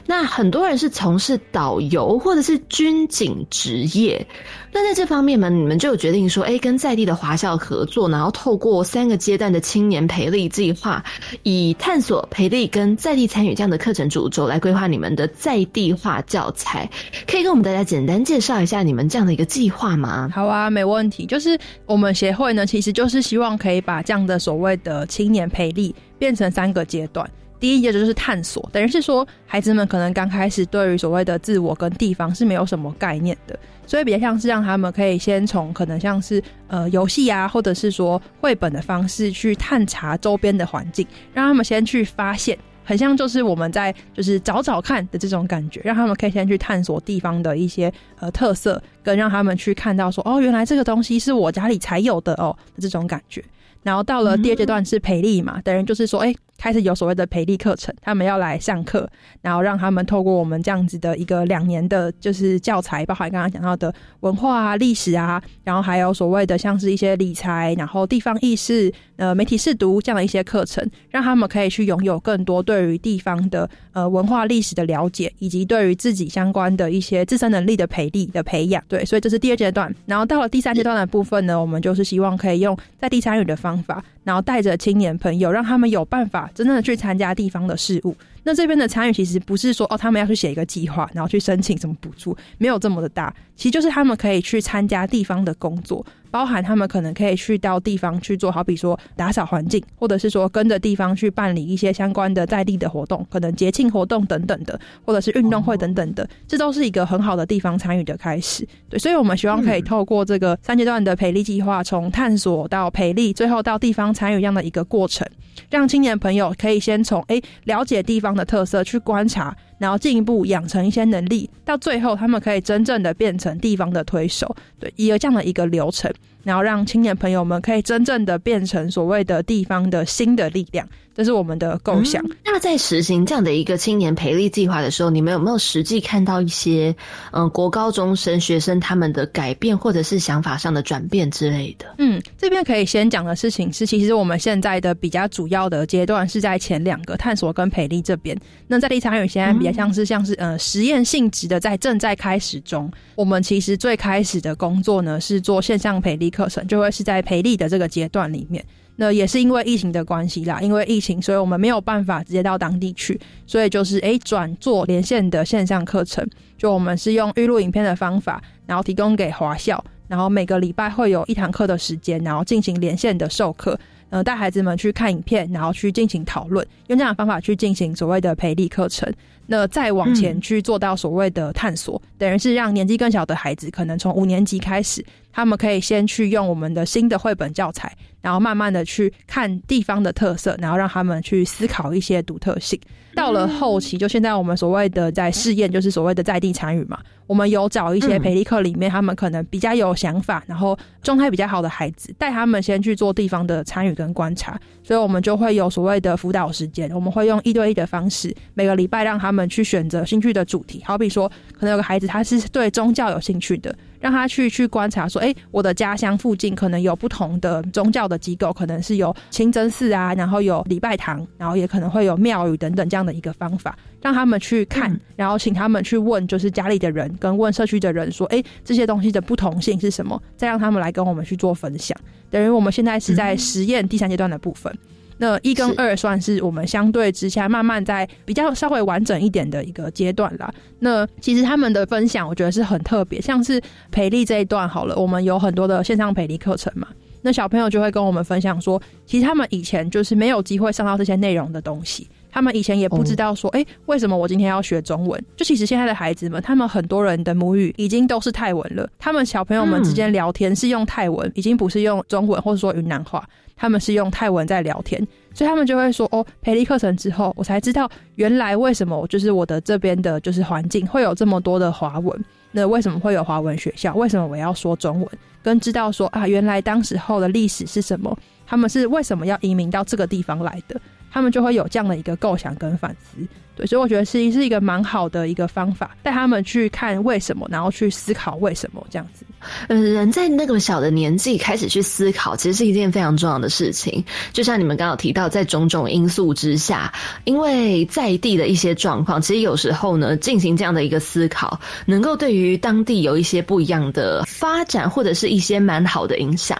[0.05, 4.25] 那很多人是从事导游或者是军警职业，
[4.73, 11.03] 那在这方面呢，你们就有决定说，哎，跟在地的华校合作，然后透过三个阶段的青年培力计划，
[11.43, 16.89] 以探索培力跟在地参与这样的课程主轴来规划你们的在地化教材，
[17.27, 20.29] 可以跟我们大家简单介绍一下你们这样的一个计划吗？
[20.33, 21.27] 好啊，没问题。
[21.27, 21.55] 就是
[21.85, 27.29] 我们协会呢，其实就是希望可以把这样的所谓的青年培力变成三个阶段。
[27.63, 42.57] 第一阶就是探索，等于是说孩子们可能刚开始对于所谓的自我跟地方是没有什么概念的，所以比较像是让他们可以先从可能像是呃游戏啊，或者是说绘本的方式去探查周边的环境，让他们先去发现。
[42.83, 53.41] 很像就是我们在就是找找看的这种感觉，让他们可以先去探索地方的一些呃特色，跟让他们去看到说哦，原来这个东西是我家里才有的哦这种感觉。
[53.83, 59.05] 然后到了第二阶段是培力嘛，等于就是说，哎，开始有所谓的培力课程，他们要来上课，
[59.41, 78.81] 然后让他们透过我们这样子的一个两年的，就是教材，包含刚刚讲到的文化啊、历史啊，然后还有所谓的像是一些理财，然后地方意识、呃媒体试读这样的一些课程，让他们可以去拥有更多对于地方的呃文化历史的了解，以及对于自己相关的一些自身能力的培力的培养。
[78.87, 79.93] 对，所以这是第二阶段。
[80.05, 88.15] 然后到了第三阶段的部分呢，我们就是希望可以用在地参与的方法，然后带着青年朋友，让他们有办法真正的去参加地方的事务。
[88.43, 93.33] 那这边的参与其实不是说哦，他们要去写一个计划，然后去申请什么补助，没有这么的大。
[93.55, 108.67] 其实就是他们可以去参加地方的工作，包含他们可能可以去到地方去做，好比说打扫环境，或者是说跟着地方去办理一些相关的在地的活动，可能节庆活动等等的，或者是运动会等等的，这都是一个很好的地方参与的开始。
[108.89, 115.27] 对，所以我们希望可以透过这个三阶段的培力计划，从探索到培力，最后到地方参与这样的一个过程，
[115.69, 119.55] 让青年朋友可以先从诶了解地方的特色去观察。
[119.83, 126.09] 然后进一步养成一些能力，到最后他们可以真正的变成地方的推手，对，以这样的一个流程。
[126.41, 132.21] 然后让青年朋友们可以真正的变成所谓的地方的新的力量，这是我们的构想。
[132.43, 136.93] 那在实行这样的一个青年培力计划的时候，你们有没有实际看到一些
[137.31, 141.85] 嗯国高中生学生他们的改变，或者是想法上的转变之类的？
[141.97, 148.37] 嗯，这边可以先讲的事情是，其实我们现在的比较主要的阶段是在前两个探索跟培力这边。
[148.67, 152.91] 那在地参与现在比较像是像是呃实验性质的，在正在开始中。
[153.15, 156.33] 我们其实最开始的工作呢是做线上培力。
[156.33, 179.13] 课程就会是在培力的这个阶段里面，那也是因为疫情的关系啦，因为疫情，所以我们没有办法直接到当地去，所以就是诶转做连线的线上课程，就我们是用预录影片的方法，然后提供给华校，然后每个礼拜会有一堂课的时间，然后进行连线的授课，呃带孩子们去看影片，然后去进行讨论，用这样的方法去进行所谓的培力课程。
[179.47, 192.79] 那再往前去做到所谓的探索，等于是让年纪更小的孩子，可能从五年级开始，他们可以先去用我们的新的绘本教材，然后慢慢的去看地方的特色，然后让他们去思考一些独特性。
[193.13, 196.97] 到了后期，就现在我们所谓的在试验，就是所谓的在地参与嘛。
[197.27, 204.59] 我们有找一些培力课里面，他们可能比较有想法，然后状态比较好的孩子，带他们先去做地方的参与跟观察。
[204.83, 210.81] 所以我们就会有所谓的辅导时间，我们会用一对一的方式，每个礼拜让他们去选择兴趣的主题。
[210.83, 213.73] 好比说，可能有个孩子他是对宗教有兴趣的。
[214.03, 230.21] 让他去去观察，说，哎，我的家乡附近可能有不同的宗教的机构，可能是有清真寺啊，然后有礼拜堂，然后也可能会有庙宇等等这样的一个方法，让他们去看，然后请他们去问，就是家里的人跟问社区的人说，哎，这些东西的不同性是什么？
[230.35, 231.97] 再让他们来跟我们去做分享。
[232.29, 234.77] 等于我们现在是在实验第三阶段的部分。
[235.23, 240.53] 那一跟二算是我们相对之下慢慢在比较稍微完整一点的一个阶段啦。
[240.79, 246.89] 那其实他们的分享，我觉得是很特别，像是培力这一段好了，我们有很多的线上培力课程嘛。
[247.21, 255.23] 那小朋友就会跟我们分享说，其实他们以前就是没有机会上到这些内容的东西，他们以前也不知道说，哎，为什么我今天要学中文？
[255.37, 263.25] 就其实现在的孩子们，他们很多人的母语已经都是泰文了，他们小朋友们之间聊天是用泰文，已经不是用中文或者说云南话。
[263.55, 272.25] 他们是用泰文在聊天，所以他们就会说：“哦，培力课程之后，我才知道原来为什么就是我的这边的就是环境会有这么多的华文。
[272.51, 273.95] 那为什么会有华文学校？
[273.95, 275.09] 为什么我要说中文？
[275.41, 278.17] 跟知道说啊，原来当时候的历史是什么？
[278.45, 280.79] 他们是为什么要移民到这个地方来的？
[281.11, 289.25] 他们就会有这样的一个构想跟反思。”对，所以我觉得是是一个蛮好的一个方法，带他们去看为什么，然后去思考为什么这样子。
[289.67, 294.03] 呃，人在那个小的年纪开始去思考，其实是一件非常重要的事情。
[294.31, 296.91] 就像你们刚刚提到，在种种因素之下，
[297.25, 306.59] 因为在地的一些状况，其实有时候呢，进行这样的一个思考，能够对于当地有一些不一样的发展，或者是一些蛮好的影响。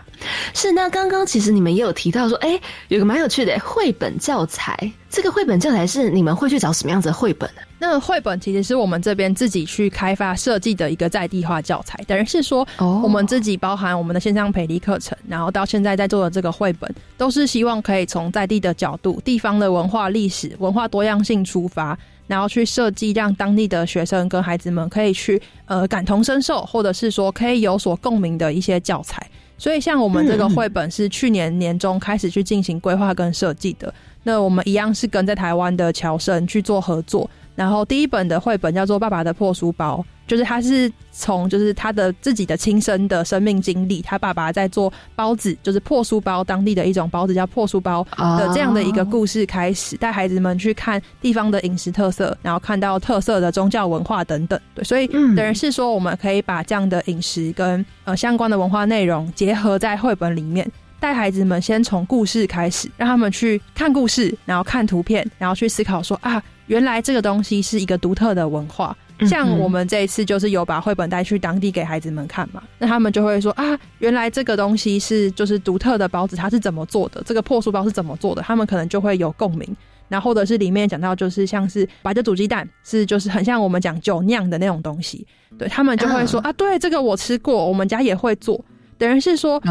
[0.54, 4.92] 是那刚刚其实你们也有提到说，哎，有个蛮有趣的绘本教材。
[5.14, 7.62] 这个绘本教材是你们会去找什么样子的绘本呢？
[7.78, 21.96] 那绘本其实是我们这边自己去开发设计的一个在地化教材，等于是说，我们自己包含我们的线上培力课程，然后到现在在做的这个绘本，都是希望可以从在地的角度、地方的文化历史、文化多样性出发，
[22.26, 29.24] 然后去设计，让当地的学生跟孩子们可以去呃感同身受，或者是说可以有所共鸣的一些教材。
[29.56, 33.94] 所以，像我们这个绘本是去年年中开始去进行规划跟设计的。
[34.24, 54.60] 那我们一样是跟在台湾的乔生去做合作，然后第一本的绘本叫做《爸爸的破书包》，就是他是从就是他的自己的亲身的生命经历，他爸爸在做包子，就是破书包当地的一种包子叫破书包的这样的一个故事开始，带孩子们去看地方的饮食特色，然后看到特色的宗教文化等等。
[54.74, 60.70] 对，所以等于是说，我们可以把这样的饮食跟呃相关的文化内容结合在绘本里面。
[61.04, 68.96] 带孩子们先从故事开始，让他们去看故事，然后看图片，然后去思考说啊，原来这个东西是一个独特的文化。
[69.28, 77.22] 像我们这一次就是有把绘本带去当地给孩子们看嘛，那他们就会说啊，原来这个东西是就是独特的包子，它是怎么做的？
[77.26, 78.42] 这个破书包是怎么做的？
[78.42, 79.76] 他们可能就会有共鸣。
[80.08, 85.28] 然后或者是里面讲到就是像是白的煮鸡蛋，是就是很像我们讲酒酿的那种东西，
[85.58, 88.64] 对他们就会说啊，对这个我吃过，我们家也会做。
[88.98, 89.62] 等于是说，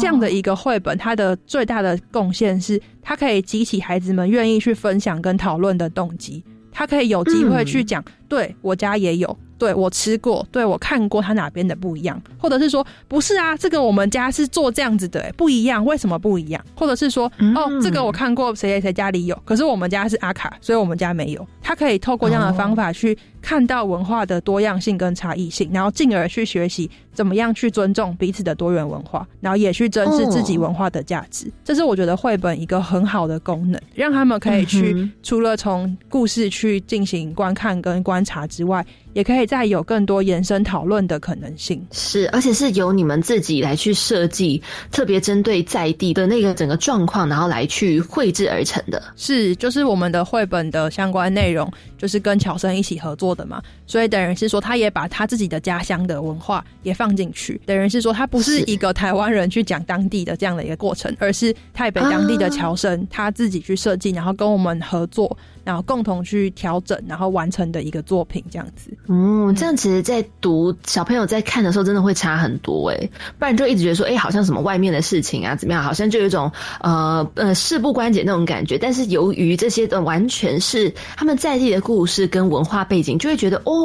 [0.00, 6.42] 这样的一个绘本，它的最大的贡献是，它可以激起孩子们愿意去分享跟讨论的动机。
[6.74, 16.64] 它可以有机会去讲，对我家也有，对我吃过，对我看过，它哪边的不一样，或者是说，不是啊，这个我们家是做这样子的，不一样，为什么不一样？
[16.74, 21.46] 或者是说，哦，这个我看过，谁谁谁家里有，可是我们家是阿卡，所以我们家没有。
[21.60, 31.52] 他可以透过这样的方法去看到文化的多样性跟差异性，然后进而去学习怎么样去尊重彼此的多元文化，然后也去珍视自己文化的价值。
[31.64, 38.86] 这是我觉得绘本一个很好的功能，让他们可以去除了从故事去进行观看跟观察之外。
[39.14, 49.02] 也可以再有更多延伸讨论的可能性，是，而且是由你们自己来去设计，特别针对在地的那个整个状况，然后来去绘制而成的。
[49.14, 53.62] 是，就是我们的绘本的相关内容，就是跟乔生一起合作的嘛，
[53.92, 65.36] 所以等于是说，他也把他自己的家乡的文化也放进去，等于是说，他不是一个台湾人去讲当地的这样的一个过程，而是台北当地的侨生他自己去设计，然后跟我们合作。
[65.64, 68.90] 然后共同去调整，然后完成的一个作品，这样子。
[69.06, 73.08] 嗯，这样其实，在读小朋友在看的时候，真的会差很多哎。
[73.38, 78.76] 不然就一直觉得说，哎，好像什么外面的事情啊，怎么样，好像就有一种呃呃事不关己那种感觉。
[78.76, 83.81] 但是由于这些的完全是他们在地的故事跟文化背景，就会觉得哦，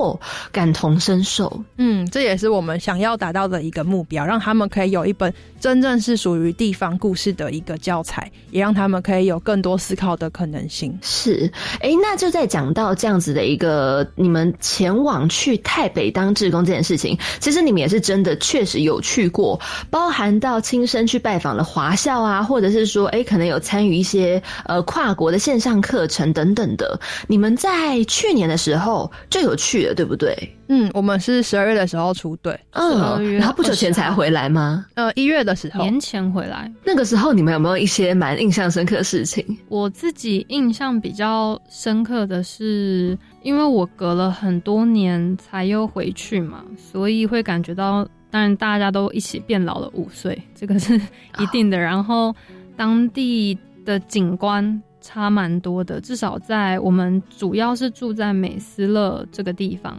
[0.51, 1.61] 感同身受。
[1.77, 10.97] 嗯，这也是我们想要达到的一个目标，让他们可以有一本真正是属于地方故事的一个教材，也让他们可以有更多思考的可能性。
[11.01, 11.51] 是。
[11.79, 26.99] 哎，那就在讲到这样子的一个你们前往去台北当志工这件事情，其实你们也是真的确实有去过，包含到亲身去拜访了华校啊，或者是说，哎，可能有参与一些呃跨国的线上课程等等的。
[27.27, 30.35] 你们在去年的时候就有去了，对不对？
[30.69, 34.85] 嗯，我们是十二月的时候出队，嗯，然后不久前才回来吗？
[34.95, 36.71] 呃，一月的时候，年前回来。
[36.83, 39.45] 那个时候你们有没有一些蛮印象深刻的事情？
[39.69, 50.95] 我自己印象比较深刻的是，因为我隔了很多年才又回去嘛，所以会感觉到，当然大家都一起变老了五岁，这个是
[51.39, 51.77] 一定的。
[51.77, 52.35] 然后
[52.75, 59.97] 当地的景观差蛮多的，至少在我们主要是住在美斯乐这个地方。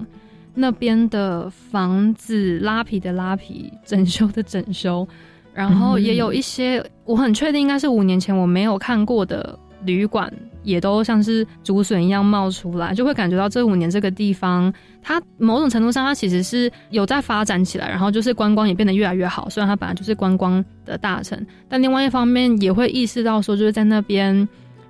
[0.54, 5.06] 那边的房子拉皮的拉皮，整修的整修，
[5.54, 10.32] 然后也有一些我很确定应该是五年前我没有看过的旅馆，
[10.64, 19.48] 也都像是竹笋一样冒出来，就会感觉到这五年这个地方，它某种程度上它其实是有在发展起来，然后就是观光也变得越来越好。
[19.48, 24.48] 虽然它本来就是观光的大城，但另外一方面也会意识到说，就是在那边。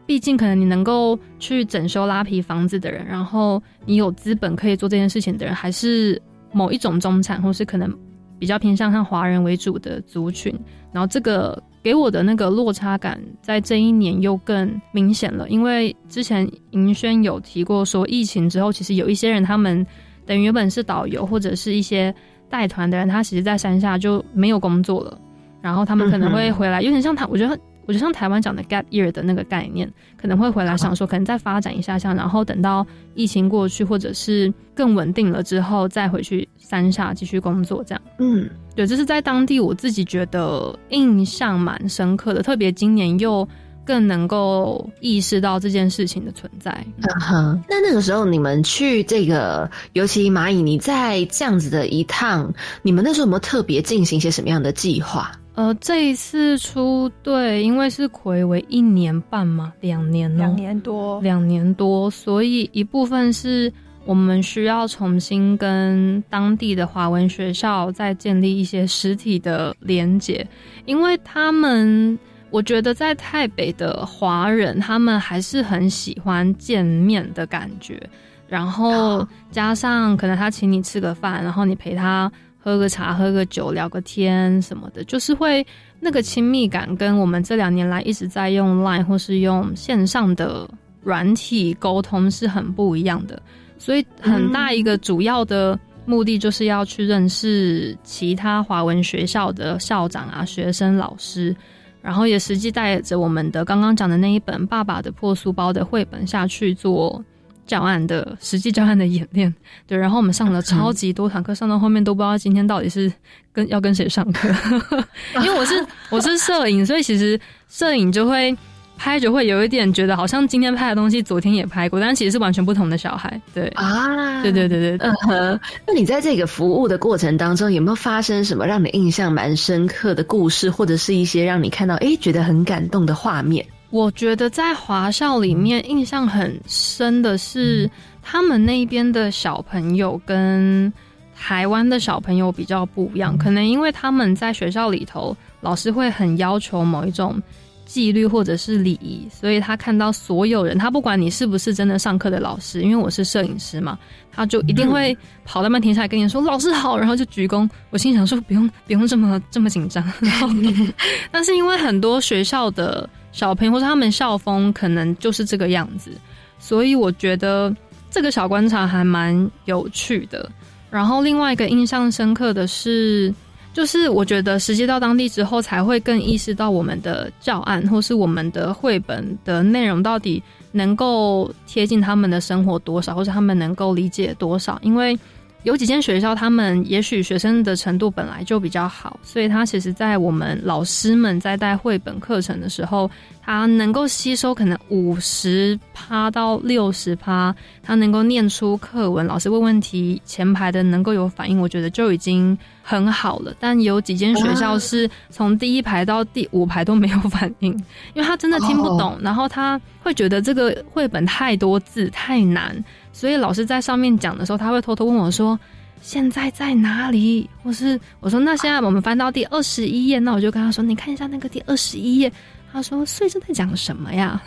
[0.09, 7.95] 毕竟，可能你能够去整修拉皮房子的人，然后你有资本可以做这件事情的人，还是某一种中产，或是可能
[8.39, 10.51] 比较偏向像华人为主的族群。
[10.93, 15.47] 然后，这个给我的那个落差感，在这一年又更明显了。
[15.51, 19.87] 因为之前银轩有提过，说疫情之后，其实有一些人，他们
[20.25, 22.15] 等于原本是导游或者是一些
[22.49, 25.21] 带团的人，他其实在山下就没有工作了，
[25.61, 27.61] 然后他们可能会回来，有点像他，我觉得。
[27.89, 38.03] 我就像台湾讲的 gap year 的那个概念，可能会回来想说，可能再发展一下下，然后等到疫情过去，或者是更稳定了之后，再回去山下继续工作，这样。
[38.19, 43.49] 嗯，对，这是在当地我自己觉得印象蛮深刻的，特别今年又
[43.87, 46.71] 更能够意识到这件事情的存在。
[46.99, 55.33] 嗯哼，那那个时候你们去这个，尤其蚂蚁，你在这样子的一趟，你们那时候有没有特别进行一些什么样的计划？
[55.59, 63.73] 呃，这一次出队，因为是魁为一年半嘛，两年两年多，两年多，所以一部分是
[64.07, 70.47] 我们需要重新跟当地的华文学校再建立一些实体的连接，
[70.87, 72.17] 因为他们，
[72.51, 78.01] 我觉得在台北的华人，他们还是很喜欢见面的感觉，
[78.47, 82.31] 然后加上可能他请你吃个饭，然后你陪他。
[82.69, 85.67] 喝个茶，喝个酒，聊个天什么的，就是会
[86.01, 90.69] 那个亲密感，跟我们这两年来一直在用 Line 或是用线上的
[91.03, 93.41] 软体沟通是很不一样的。
[93.79, 101.57] 所以很大一个主要的目的，就是要去认识其他华文学校的校长啊、学生、老师，
[102.03, 107.25] 然后也实际带着我们的刚刚讲的那一本《爸爸的破书包》的绘本下去做。
[107.69, 109.55] 教案的实际教案的演练，
[109.87, 113.13] 对，然后我们上了超级多堂课，上到后面都不知道今天到底是
[113.53, 114.49] 跟要跟谁上课，
[115.37, 117.39] 因为我是我是摄影，所以其实
[117.69, 118.57] 摄影就会
[118.97, 123.69] 拍就会有一点觉得好像今天拍的东西昨天也拍过，但其实是完全不同的小孩，对。
[123.77, 133.65] 啊，对对对对，嗯哼，那你在这个服务的过程当中有没有发生什么让你印象蛮深刻的故事，或者是一些让你看到哎觉得很感动的画面？
[133.91, 137.91] 我觉得在华校里面印象很深的是，
[138.23, 140.93] 他们那边的小朋友跟
[141.35, 143.39] 台湾的小朋友比较不一样。
[143.39, 147.41] 可能因为他们在学校里头，老师会很要求某一种
[147.87, 153.99] 纪律或者是礼仪，所以他看到所有人，他不管你是不是真的上课的老师，因为我是摄影师嘛，
[154.31, 155.17] 他就一定会
[155.47, 157.67] 跑到半停下来跟你说老师好，然后就鞠躬。
[157.89, 160.49] 我心想说不用不用这么这么紧张，然后
[161.33, 163.09] 但是因为很多学校的
[163.39, 166.11] 小朋友或者他们校风可能就是这个样子，
[166.59, 167.73] 所以我觉得
[168.11, 170.51] 这个小观察还蛮有趣的。
[170.91, 173.33] 然后另外一个印象深刻的是。
[173.75, 185.17] 就是我觉得实际到当地之后，才会更意识到我们的教案或是我们的绘本的内容到底能够贴近他们的生活多少，或者他们能够理解多少，因为。
[185.65, 193.11] 有几间学校，他们也许学生的程度本来就比较好，所以他其实，在我们老师们在带绘本课程的时候，
[193.43, 203.53] 他能够吸收可能五十趴到六十趴，他能够念出课文，老师问问题，前排的能够有反应，我觉得就已经很好了。
[203.59, 207.73] 但有几间学校是从第一排到第五排都没有反应，
[208.15, 212.83] 因为他真的听不懂，然后他会觉得这个绘本太多字太难。
[213.19, 215.59] 所以老师在上面讲的时候，他会偷偷问我说
[216.01, 222.33] ：“现在在哪里？”或是我说：“那现在我们翻到第二十一页。”那我就跟他说：“你看一下那个第二十一页。”
[222.73, 224.41] 他说：“所以是在讲什么呀？”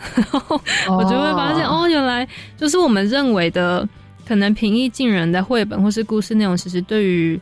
[0.87, 3.85] 我就会发现哦，原来就是我们认为的
[4.25, 7.37] 可能平易近人的绘本或是故事内容，其实对于。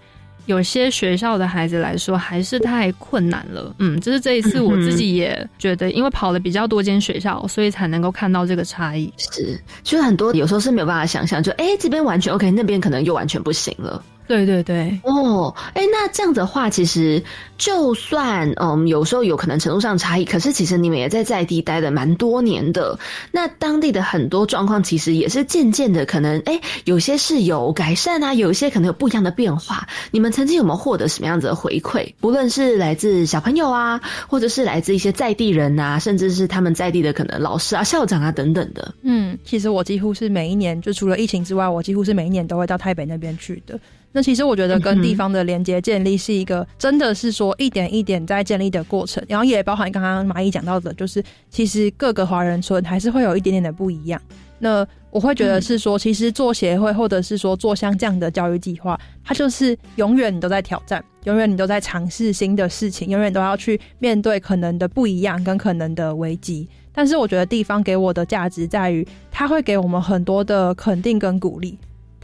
[0.49, 9.13] 有些学校的孩子来说还是太困难了，嗯，就是这一次我自己也觉得，因为跑了比较多间学校，所以才能够看到这个差异。
[9.15, 14.03] 是，其实很多有时候是没有办法想象，就哎这边完全 OK，那边可能又完全不行了。
[14.29, 17.19] 对对对，哦，哎，那这样的话，其实
[17.57, 22.99] 就算嗯，有时候有可能程度上差异，可是其实你们也在在地待了蛮多年的，
[23.31, 29.87] 那当地的很多状况其实也是渐渐的，可能哎，有些是有改善啊，有一些可能有不一样的变化。
[30.11, 32.13] 你们曾经有没有获得什么样子的回馈？
[32.19, 38.93] 不论是来自小朋友啊，或者是来自一些在地人啊，甚至是他们在地的可能老师啊、校长啊等等的。
[39.01, 43.79] 嗯，其实我几乎是每一年，就除了疫情之外，我几乎是每一年都会到台北那边去的。
[44.11, 54.19] 那其实我觉得跟地方的连接建立是一个，真的是说一点一点在建立的过程，然后也包含刚刚蚂蚁讲到的，就是其实各个华人村还是会有一点点的不一样。
[54.57, 66.67] 那我会觉得是说，其实做协会或者是说做像这样的教育计划，它就是永远你都在挑战，永远你都在尝试新的事情，永远都要去面对可能的不一样跟可能的危机。
[66.91, 71.77] 但是我觉得地方给我的价值在于，它会给我们很多的肯定跟鼓励。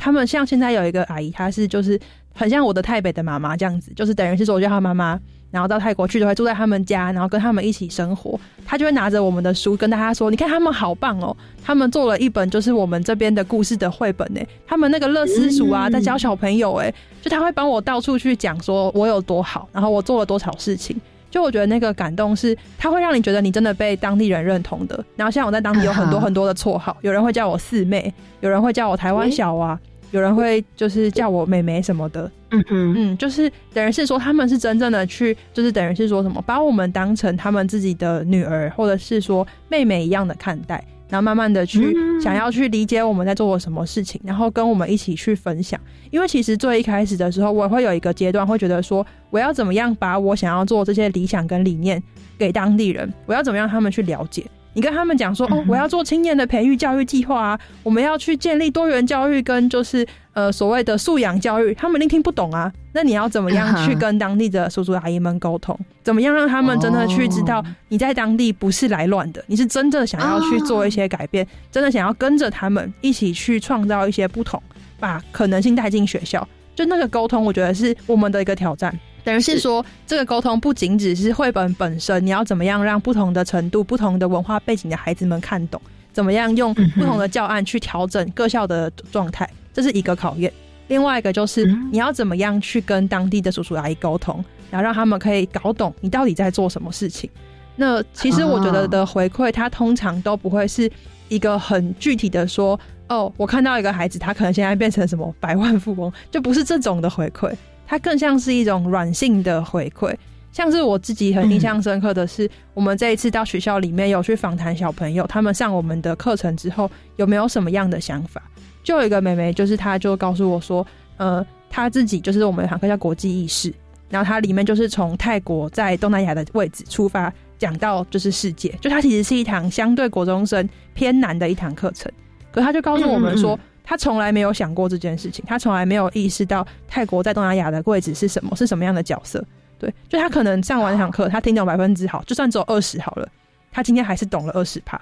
[0.05, 1.99] 他们像现在有一个阿姨，她是就是
[2.31, 8.39] 很像我的台北的妈妈这样子，就是等于是说我叫她妈妈，然后到泰国去就会住在他们家，然后跟他们一起生活。
[8.63, 14.39] 她就会拿着我们的书跟大家说：“你看他们好棒哦，他们做了一本就是我们这边的故事的绘本呢。
[14.67, 16.93] 他们那个乐思鼠啊，在教小朋友哎，
[17.23, 20.95] 就他会帮我到处去讲说我有多好，然后我做了多少事情。
[21.31, 25.03] 就我觉得那个感动是，他会让你觉得你真的被当地人认同的。
[25.17, 29.77] 然后像我在当地有很多很多的绰号，有人会叫我四妹，有人会叫我台湾小娃。
[30.11, 45.79] 有人会就是叫我妹妹什么的，嗯嗯嗯，就是等于是说他们是真正的去，就是等于是说什么把我们当成他们自己的女儿或者是说妹妹一样的看待，然后慢慢的去想要去理解我们在做什么事情，然后跟我们一起去分享。
[46.11, 52.01] 因为其实最一开始的时候，我会有一个阶段会觉得说，我要怎么样把我想要做这些理想跟理念
[52.37, 54.45] 给当地人，我要怎么样他们去了解。
[54.76, 62.71] 你跟他们讲说哦，我要做青年的培育教育计划啊，我们要去建立多元教育跟就是呃所谓的素养教育，他们一定听不懂啊。
[62.91, 65.78] 那你要怎么样去跟当地的叔叔阿姨们沟通？
[66.03, 74.61] 怎么样让他们真的去知道你在当地不是来乱的，你是真的想要去做一些改变，真的想要跟着他们一起去创造一些不同，
[74.99, 76.45] 把可能性带进学校。
[76.76, 78.93] 就那个沟通，我觉得是我们的一个挑战。
[79.26, 85.82] 等于是说，这个沟通不仅只是绘本本身，你要怎么样让不同的程度、不同的文化背景的孩子们看懂？
[86.13, 89.49] 怎么样用不同的教案去调整各校的状态？
[89.73, 90.53] 这是一个考验。
[90.88, 97.28] 另外一个就是你要怎么样去跟当地的叔叔阿姨沟通，然后让他们可以搞懂你到底在做什么事情。
[97.76, 100.89] 那其实我觉得的回馈，它通常都不会是
[101.28, 107.51] 一个很具体的说，哦，我看到一个孩子，他可能现在变成什么百万富翁，就不是这种的回馈。
[107.88, 110.15] 它更像是一种软性的回馈，
[110.51, 118.41] 像是我自己很印象深刻的是，我们这一次到学校里面有去访谈小朋友，他们上我们的课程之后有没有什么样的想法？
[118.83, 120.86] 就有一个妹妹，就是她就告诉我说，
[121.17, 123.73] 呃，她自己就是我们有堂课叫国际意识，
[124.09, 132.11] 然后它里面就是从泰国在东南亚的位置出发，讲到就是世界，就它其实是一堂相对国中生偏难的一堂课程，
[132.51, 133.59] 可她就告诉我们说。
[133.86, 139.43] 他从来没有想过这件事情，他从来没有意识到泰国在东南亚的位置是什么，是什么样的角色。
[139.77, 143.27] 对，就他可能上完那堂课，他听懂百分之好，就算只有二十好了，
[143.71, 144.99] 他今天还是懂了二十趴。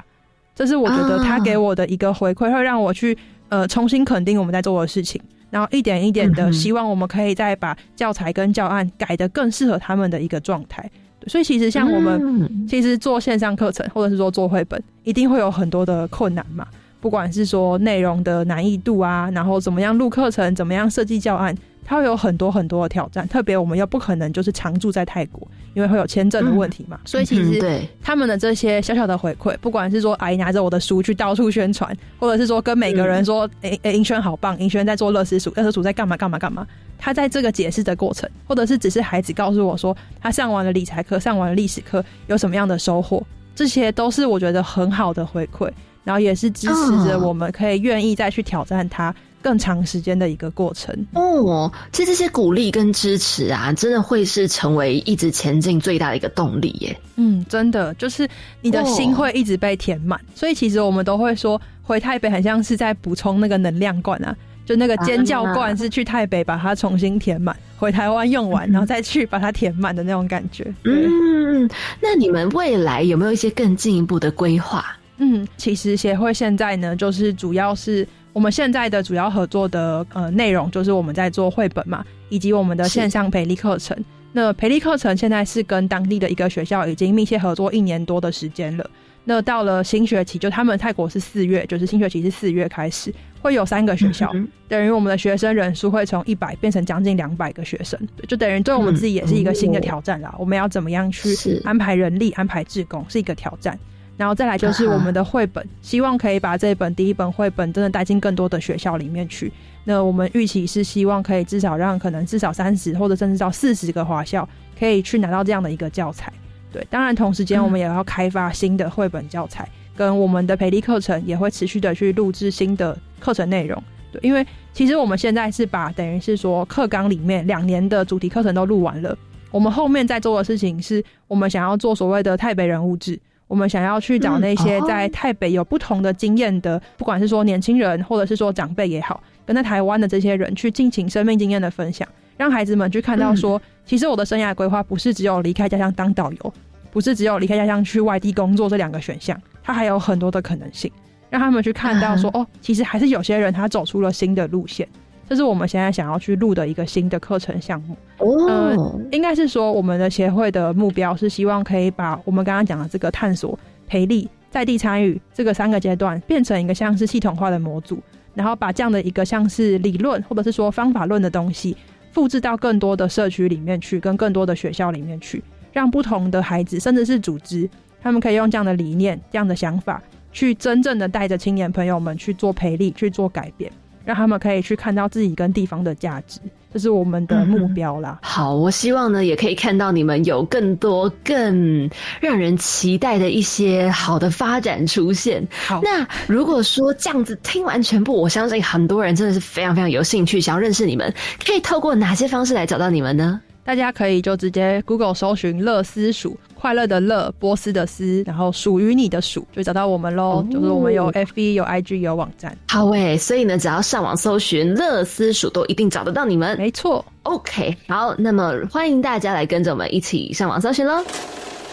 [0.55, 3.17] 这是我觉得他给我的一个回馈，会让我去
[3.49, 10.89] 呃重新肯定我们在做的事情，然后一点一点的希望我们可以再把教材跟教案改得更适合他们的一个状态。
[11.27, 16.67] 所以其实像我们其实做线上课程或者是说做绘本，一定会有很多的困难嘛，
[17.03, 21.53] 不管是说内容的难易度啊，然后怎么样录课程，怎么样设计教案。
[21.85, 26.97] 它会有很多很多的挑战，特别我们又不可能就是常住在泰国，因为会有签证的问题嘛。
[27.03, 36.65] 所以其实他们的这些小小的回馈，不管是说阿姨拿着我的书去到处宣传，或者是说跟每个人说，哎哎，银轩好棒，银轩在做乐思鼠，乐思鼠在干嘛干嘛干嘛。
[36.97, 43.21] 他在这个解释的过程，或者是只是孩子告诉我说，他上完了理财课，上完了历史课，有什么样的收获，
[43.53, 45.69] 这些都是我觉得很好的回馈，
[46.03, 49.13] 然后也是支持着我们可以愿意再去挑战它。
[49.43, 56.97] 更长时间的一个过程哦，其实这些鼓励跟支持啊，真的会是成为一直前进最大的一个动力耶。
[57.17, 58.25] 嗯，真的就是
[58.61, 64.33] 你的心会一直被填满，所以其实我们都会说，回台北很像是在补充那个能量罐啊，
[64.65, 70.73] 就那个尖叫罐是去台北把它重新填满，回台湾用完，然后再去把它填满的那种感觉。
[70.85, 74.85] 嗯，那你们未来有没有一些更进一步的规划？
[75.24, 78.07] 嗯，其实协会现在呢，就是主要是。
[78.34, 83.95] 我们现在的主要合作的呃内容就是我们在做绘本嘛，以及我们的线上培力课程。
[84.32, 88.89] 那培力课程现在是跟当地的一个学校已经密切合作一年多的时间了。
[89.24, 94.34] 那到了新学期，就他们泰国是四月，就是新学期是四月开始，会有三个学校，
[94.67, 100.34] 等于我们的学生人数会从一百变成将近两百个学生，就等于对我们自己也是一个新的挑战啦。
[100.39, 103.78] 我们要怎么样去安排人力、安排志工，是一个挑战。
[104.16, 109.51] 然后再来就是我们的绘本，希望可以把这本第一本绘本真的带进更多的学校里面去。
[109.86, 114.47] 那我们预期是希望可以至少让可能至少三十或者甚至到四十个华校
[114.80, 116.32] 可以去拿到这样的一个教材。
[116.72, 123.84] 对，当然同时间我们也要开发新的绘本教材，跟我们的培力课程也会持续的去录制新的课程内容。
[124.11, 129.18] 对，因为其实我们现在是把等于是说课纲里面两年的主题课程都录完了，
[129.51, 133.20] 我们后面在做的事情是我们想要做所谓的台北人物志。
[133.53, 146.53] 我们想要去找那些在台北有不同的经验的，不管是说年轻人，或者是说长辈也好，跟在台湾的这些人去进行生命经验的分享，让孩子们去看到说，其实我的生涯规划不是只有离开家乡当导游，
[146.89, 150.91] 不是只有离开家乡去外地工作这两个选项，它还有很多的可能性，
[151.29, 154.87] 让他们去看到说，哦，其实还是有些人他走出了新的路线。
[155.28, 157.95] 这是我们现在想要去录的一个新的课程项目。
[158.17, 163.57] 哦，应该是说我们的协会的目标是希望可以把我们刚刚讲的这个探索、
[163.88, 167.99] 培力、在地参与这个三个阶段变成一个像是系统化的模组，
[168.34, 171.76] 然后把这样的一个像是理论或者是说方法论的东西
[172.11, 177.67] 复制到更多的社区里面去，跟更多的学校里面去，让不同的孩子甚至是组织，
[178.01, 180.01] 他们可以用这样的理念、这样的想法，
[180.32, 183.71] 去真正的带着青年朋友们去做培力、去做改变。
[184.05, 186.39] 让他们可以去看到自己跟地方的价值，
[186.73, 188.19] 这是我们的目标啦。
[188.21, 191.89] 好，我希望呢，也可以看到你们有更多更
[192.19, 195.45] 让人期待的一些好的发展出现。
[195.67, 201.13] 好，那如果说这样子听完全部，我相信很多人真的是非常非常有兴趣，想要认识你们，
[201.45, 203.39] 可以透过哪些方式来找到你们呢？
[203.65, 210.41] 大家可以就直接 Google 搜寻“乐思鼠”，快乐的乐，波斯的斯，然后属于你的鼠，就找到我们喽。
[210.49, 212.57] 就是我们有 FB、有 IG、有网站。
[212.70, 216.57] 好诶，所以呢，只要上网搜寻“乐思鼠”，都一定找得到你们。
[216.57, 217.03] 没错。
[217.24, 221.03] OK，好，那么欢迎大家来跟着我们一起上网搜寻喽。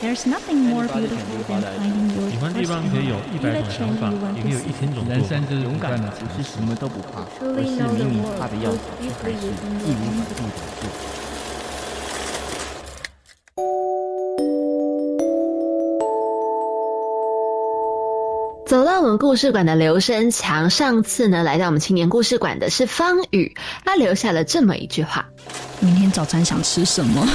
[0.03, 1.07] There's nothing more beautiful
[1.47, 10.91] than finding your 喜欢地方可以有一百种想法，也可以有一千种人生就是勇敢的，不是什么都不怕，而是明明怕的要死，却还是义无反顾的做。
[18.70, 23.52] 走到我们故事馆的刘生强，上次呢来到我们青年故事馆的是方宇，
[23.84, 25.26] 他留下了这么一句话：
[25.80, 27.28] 明天早餐想吃什么？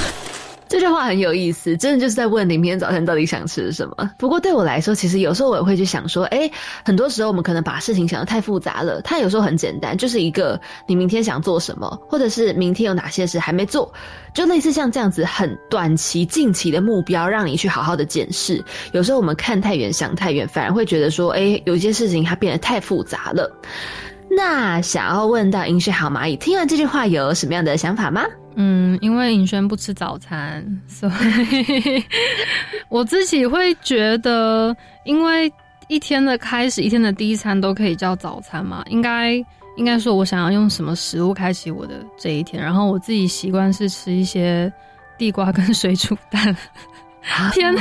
[0.68, 4.10] 这句话很有意思，真的就是在问你明天早餐到底想吃什么。
[4.18, 6.50] 不过对我来说，其实有时候我也会去想说，哎，
[6.84, 9.00] 很多时候我们可能把事情想的太复杂了。
[9.02, 13.92] 它有时候很简单，就是一个你明天想做什么，或者是明天有哪些事还没做，
[14.34, 18.62] 就类似像这样子很短期、近期的目标，让你去好好的检视。
[18.90, 23.48] 有时候我们看太远、想太远，反而会觉得说，哎，有一些事情它变得太复杂了。
[24.28, 28.24] 那想要问到银雪好蚂蚁，听完这句话有什么样的想法吗？
[28.58, 32.02] 嗯，因为尹轩不吃早餐，所以
[32.88, 35.52] 我自己会觉得，因为
[35.88, 38.82] 一天的开始，一天的第一餐都可以叫早餐嘛。
[38.88, 39.34] 应该
[39.76, 42.62] 应该说，我想要用什么食物开启我的这一天。
[42.62, 44.72] 然后我自己习惯是吃一些
[45.18, 46.56] 地瓜跟水煮蛋，
[47.52, 47.74] 偏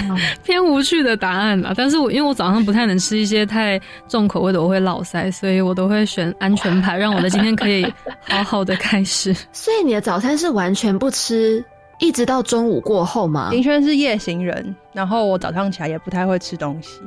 [0.44, 1.74] 偏无趣的答案啦。
[1.76, 7.86] 但是我因为我早上不太能吃一些太重口味的，我会落腮，所以我都会选安全牌，让我的今天可以
[8.22, 9.34] 好好的开始。
[9.54, 11.64] 所以你的早餐是完全不吃，
[12.00, 13.50] 一直到中午过后吗？
[13.52, 17.00] 林轩是夜行人，然后我早上起来也不太会吃东西。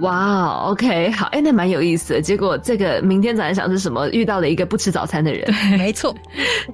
[0.00, 2.22] 哇，OK，好，哎，那蛮有意思的。
[2.22, 4.08] 结果这个明天早上想是什么？
[4.08, 5.44] 遇到了一个不吃早餐的人。
[5.44, 6.14] 对， 没错。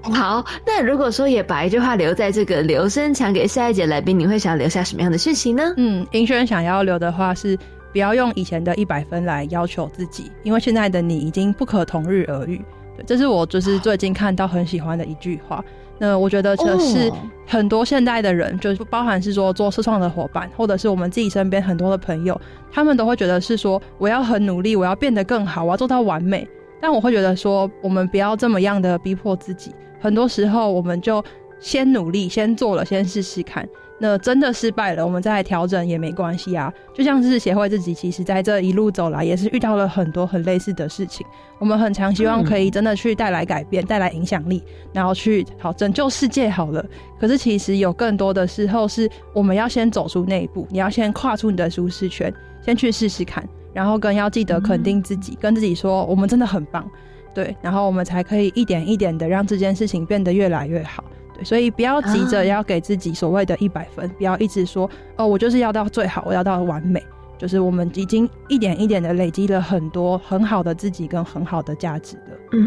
[0.03, 5.75] 好，那如果说也把一句话留在这个留声墙给下一节来宾，你会想留下什么样的讯息呢？
[5.77, 7.59] 嗯，林轩想要留的话是
[7.93, 12.65] 不要用以前的一百分来要求自己，因为现在的你已经不可同日而语。
[12.97, 15.65] 对，这是我就是最近看到很喜欢的一句话。
[15.99, 17.11] 那我觉得这是
[17.47, 22.41] 很多现代的人，就是包含是说做社创的伙伴，或者是我们自己身边很多的朋友，
[22.71, 26.49] 他们都会觉得是说我要很努力，我要变得更好，我要做到完美。
[26.81, 29.73] 但我会觉得说，我们不要这么样的逼迫自己。
[29.99, 31.25] 很多时候，我们就
[31.59, 33.69] 先努力，先做了，先试试看。
[34.01, 36.73] 那真的失败了，我们再来调整也没关系啊。
[36.95, 41.27] 就像是协会自己，其实在这一路走来，也是遇到了很多很类似的事情。
[41.59, 46.85] 我们很常希望可以真的去带来改变，带来影响力，然后去好拯救世界好了。
[47.19, 52.33] 可是其实有更多的时候，是我们要先走出那一步，你要先跨出你的舒适圈，
[52.65, 56.89] 先去试试看，然后更要记得肯定自己，跟自己说我们真的很棒，
[57.35, 61.03] 对，然后我们才可以一点一点的让这件事情变得越来越好。
[61.45, 67.05] 所以不要急着要给自己所谓的一百分，不要一直说哦，我就是要到最好，我要到完美。
[67.37, 72.59] 就是我们已经一点一点的累积了很多很好的自己跟很好的价值的。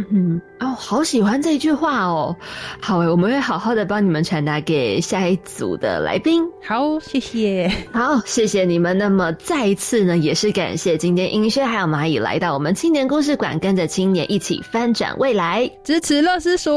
[0.62, 2.34] 哦，好喜欢这句话哦。
[2.80, 6.44] 好诶，我们会好好的帮你们传达给下一组的来宾。
[6.64, 7.70] 好，谢谢。
[7.92, 8.98] 好，谢谢你们。
[8.98, 16.72] 那么再一次呢，也是感谢今天英轩还有蚂蚁来到我们青年故事馆，跟着青年一起翻转未来，支持乐师叔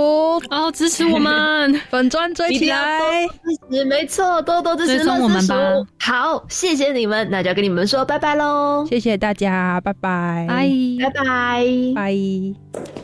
[0.50, 5.52] 哦，支持我们 粉砖追起来，支持没错，多多支持乐师叔。
[6.00, 7.84] 好，谢谢你们，那就要跟你们。
[7.84, 8.86] 说拜拜喽！
[8.88, 10.66] 谢谢大家，拜拜，拜
[11.12, 11.64] 拜拜
[11.94, 13.03] 拜。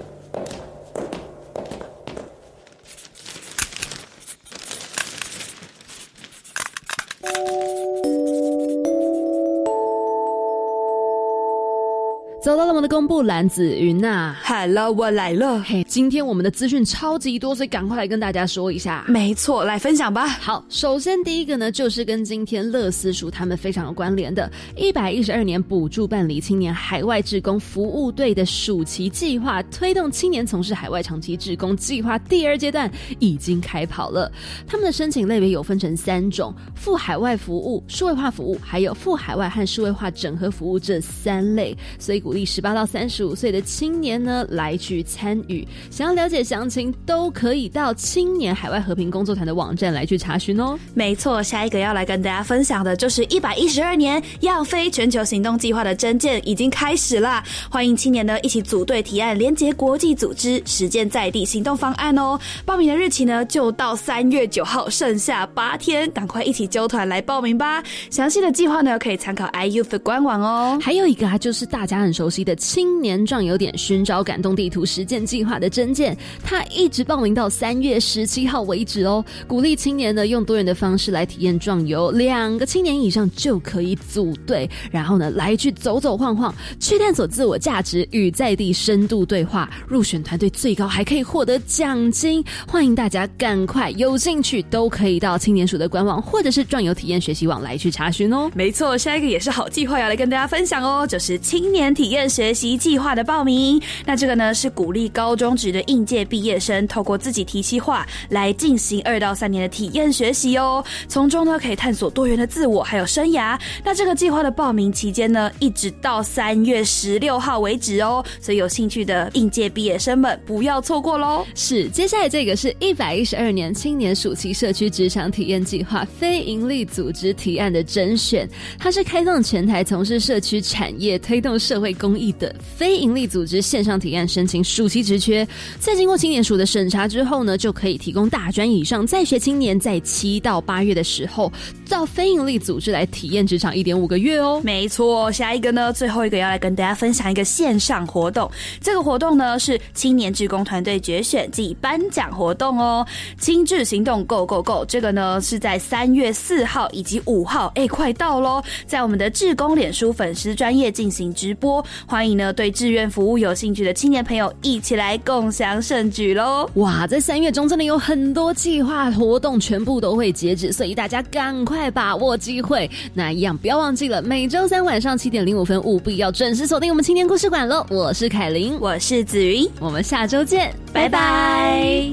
[12.43, 15.61] 走到了我们的公布蓝，子云呐，Hello，我来了。
[15.61, 19.05] 嘿，今天我们的资讯超级多，所以赶快来跟大家说一下。
[19.07, 20.26] 没错，来分享吧。
[20.26, 34.32] 好，首先第一个呢，就是跟今天乐思署他们非常有关联的，一百一十二年补助办理青年海外志工服务队的暑期计划，推动青年从事海外长期志工计划第二阶段已经开跑了。
[34.66, 41.76] 他们的申请类别有分成三种：赴海外服务、数位化服务，还有赴海外和数位化整合服务这三类。
[41.99, 42.22] 所以。
[42.30, 50.78] 鼓励十八到三十五岁的青年呢来去参与，想要了解详情都可以到青年海外和平工作团的网站来去查询哦。
[50.95, 57.43] 没错，下一个要来跟大家分享的就是一百一十二年要非全球行动计划的征件已经开始啦！
[57.70, 62.38] 欢迎青年呢一起组队提案，连接国际组织，实践在地行动方案哦。
[62.66, 67.82] 报名的日期呢就到三月九号，剩下八天，赶快一起揪团来报名吧！
[68.11, 70.78] 详细的计划呢可以参考 iU 的官网哦。
[70.82, 72.11] 还有一个啊，就是大家很。
[72.21, 76.14] 熟悉的青年壮游点寻找感动地图实践计划的真件，
[76.45, 79.25] 他一直报名到三月十七号为止哦。
[79.49, 89.71] 鼓励青年呢用多元的方式来体验壮游，两个青年以上就可以组队，然后呢来去走走晃晃，去探索自我价值，与在地深度对话。
[89.89, 98.51] 入选团队最高还可以获得奖金，欢迎大家赶快有兴趣都可以到青年署的官网或者是壮游体验学习网来去查询哦。
[98.55, 102.10] 没错，下一个也是好计划要来跟大家分享哦，就是青年体。
[102.11, 113.57] 体验学习计划的报名，那这个呢是鼓励高中职的应届毕业生透过自己提企划来进行二到三年的体验学习哦，从中呢可以探索多元的自我还有生涯。
[113.85, 121.47] 那这个计划的报名期间呢，一直到三月十六号为止哦，所以有兴趣的应届毕业生们不要错过喽。
[121.55, 128.51] 是，接下来这个是一百一十二年青年暑期社区职场体验计划非营利组织提案的甄选，
[128.81, 131.95] 它是开放全台从事社区产业推动社会。
[132.01, 135.47] 公益的非营利组织线上体验申请暑期职缺，
[135.79, 141.53] 在经过青年署的审查之后呢，就可以提供大专以上在学青年在七到八月的时候
[141.87, 144.63] 到非营利组织来体验职场一点五个月哦。
[144.65, 148.51] 没错，下一个呢，最后一个要来跟大家分享一个线上活动。
[148.81, 153.07] 这个活动呢是青年志工团队决选暨颁奖活动哦。
[153.39, 161.85] 亲智行动 Go Go Go，这个呢是在三月四号以及五号，哎，快到喽，在我们的志工脸书粉丝专业进行直播。
[162.07, 166.68] 欢迎呢，对志愿服务有兴趣的青年朋友一起来共享盛举喽！
[166.74, 172.91] 哇，在三月中真的有很多计划活动全部都会截止，所以大家赶快快把握机会。
[173.14, 177.86] 那一样不要忘记了，每周三晚上七点零五分，务必要准时锁定我们青年故事馆喽！
[177.88, 182.11] 我是凯琳，我是子云，我们下周见，拜拜。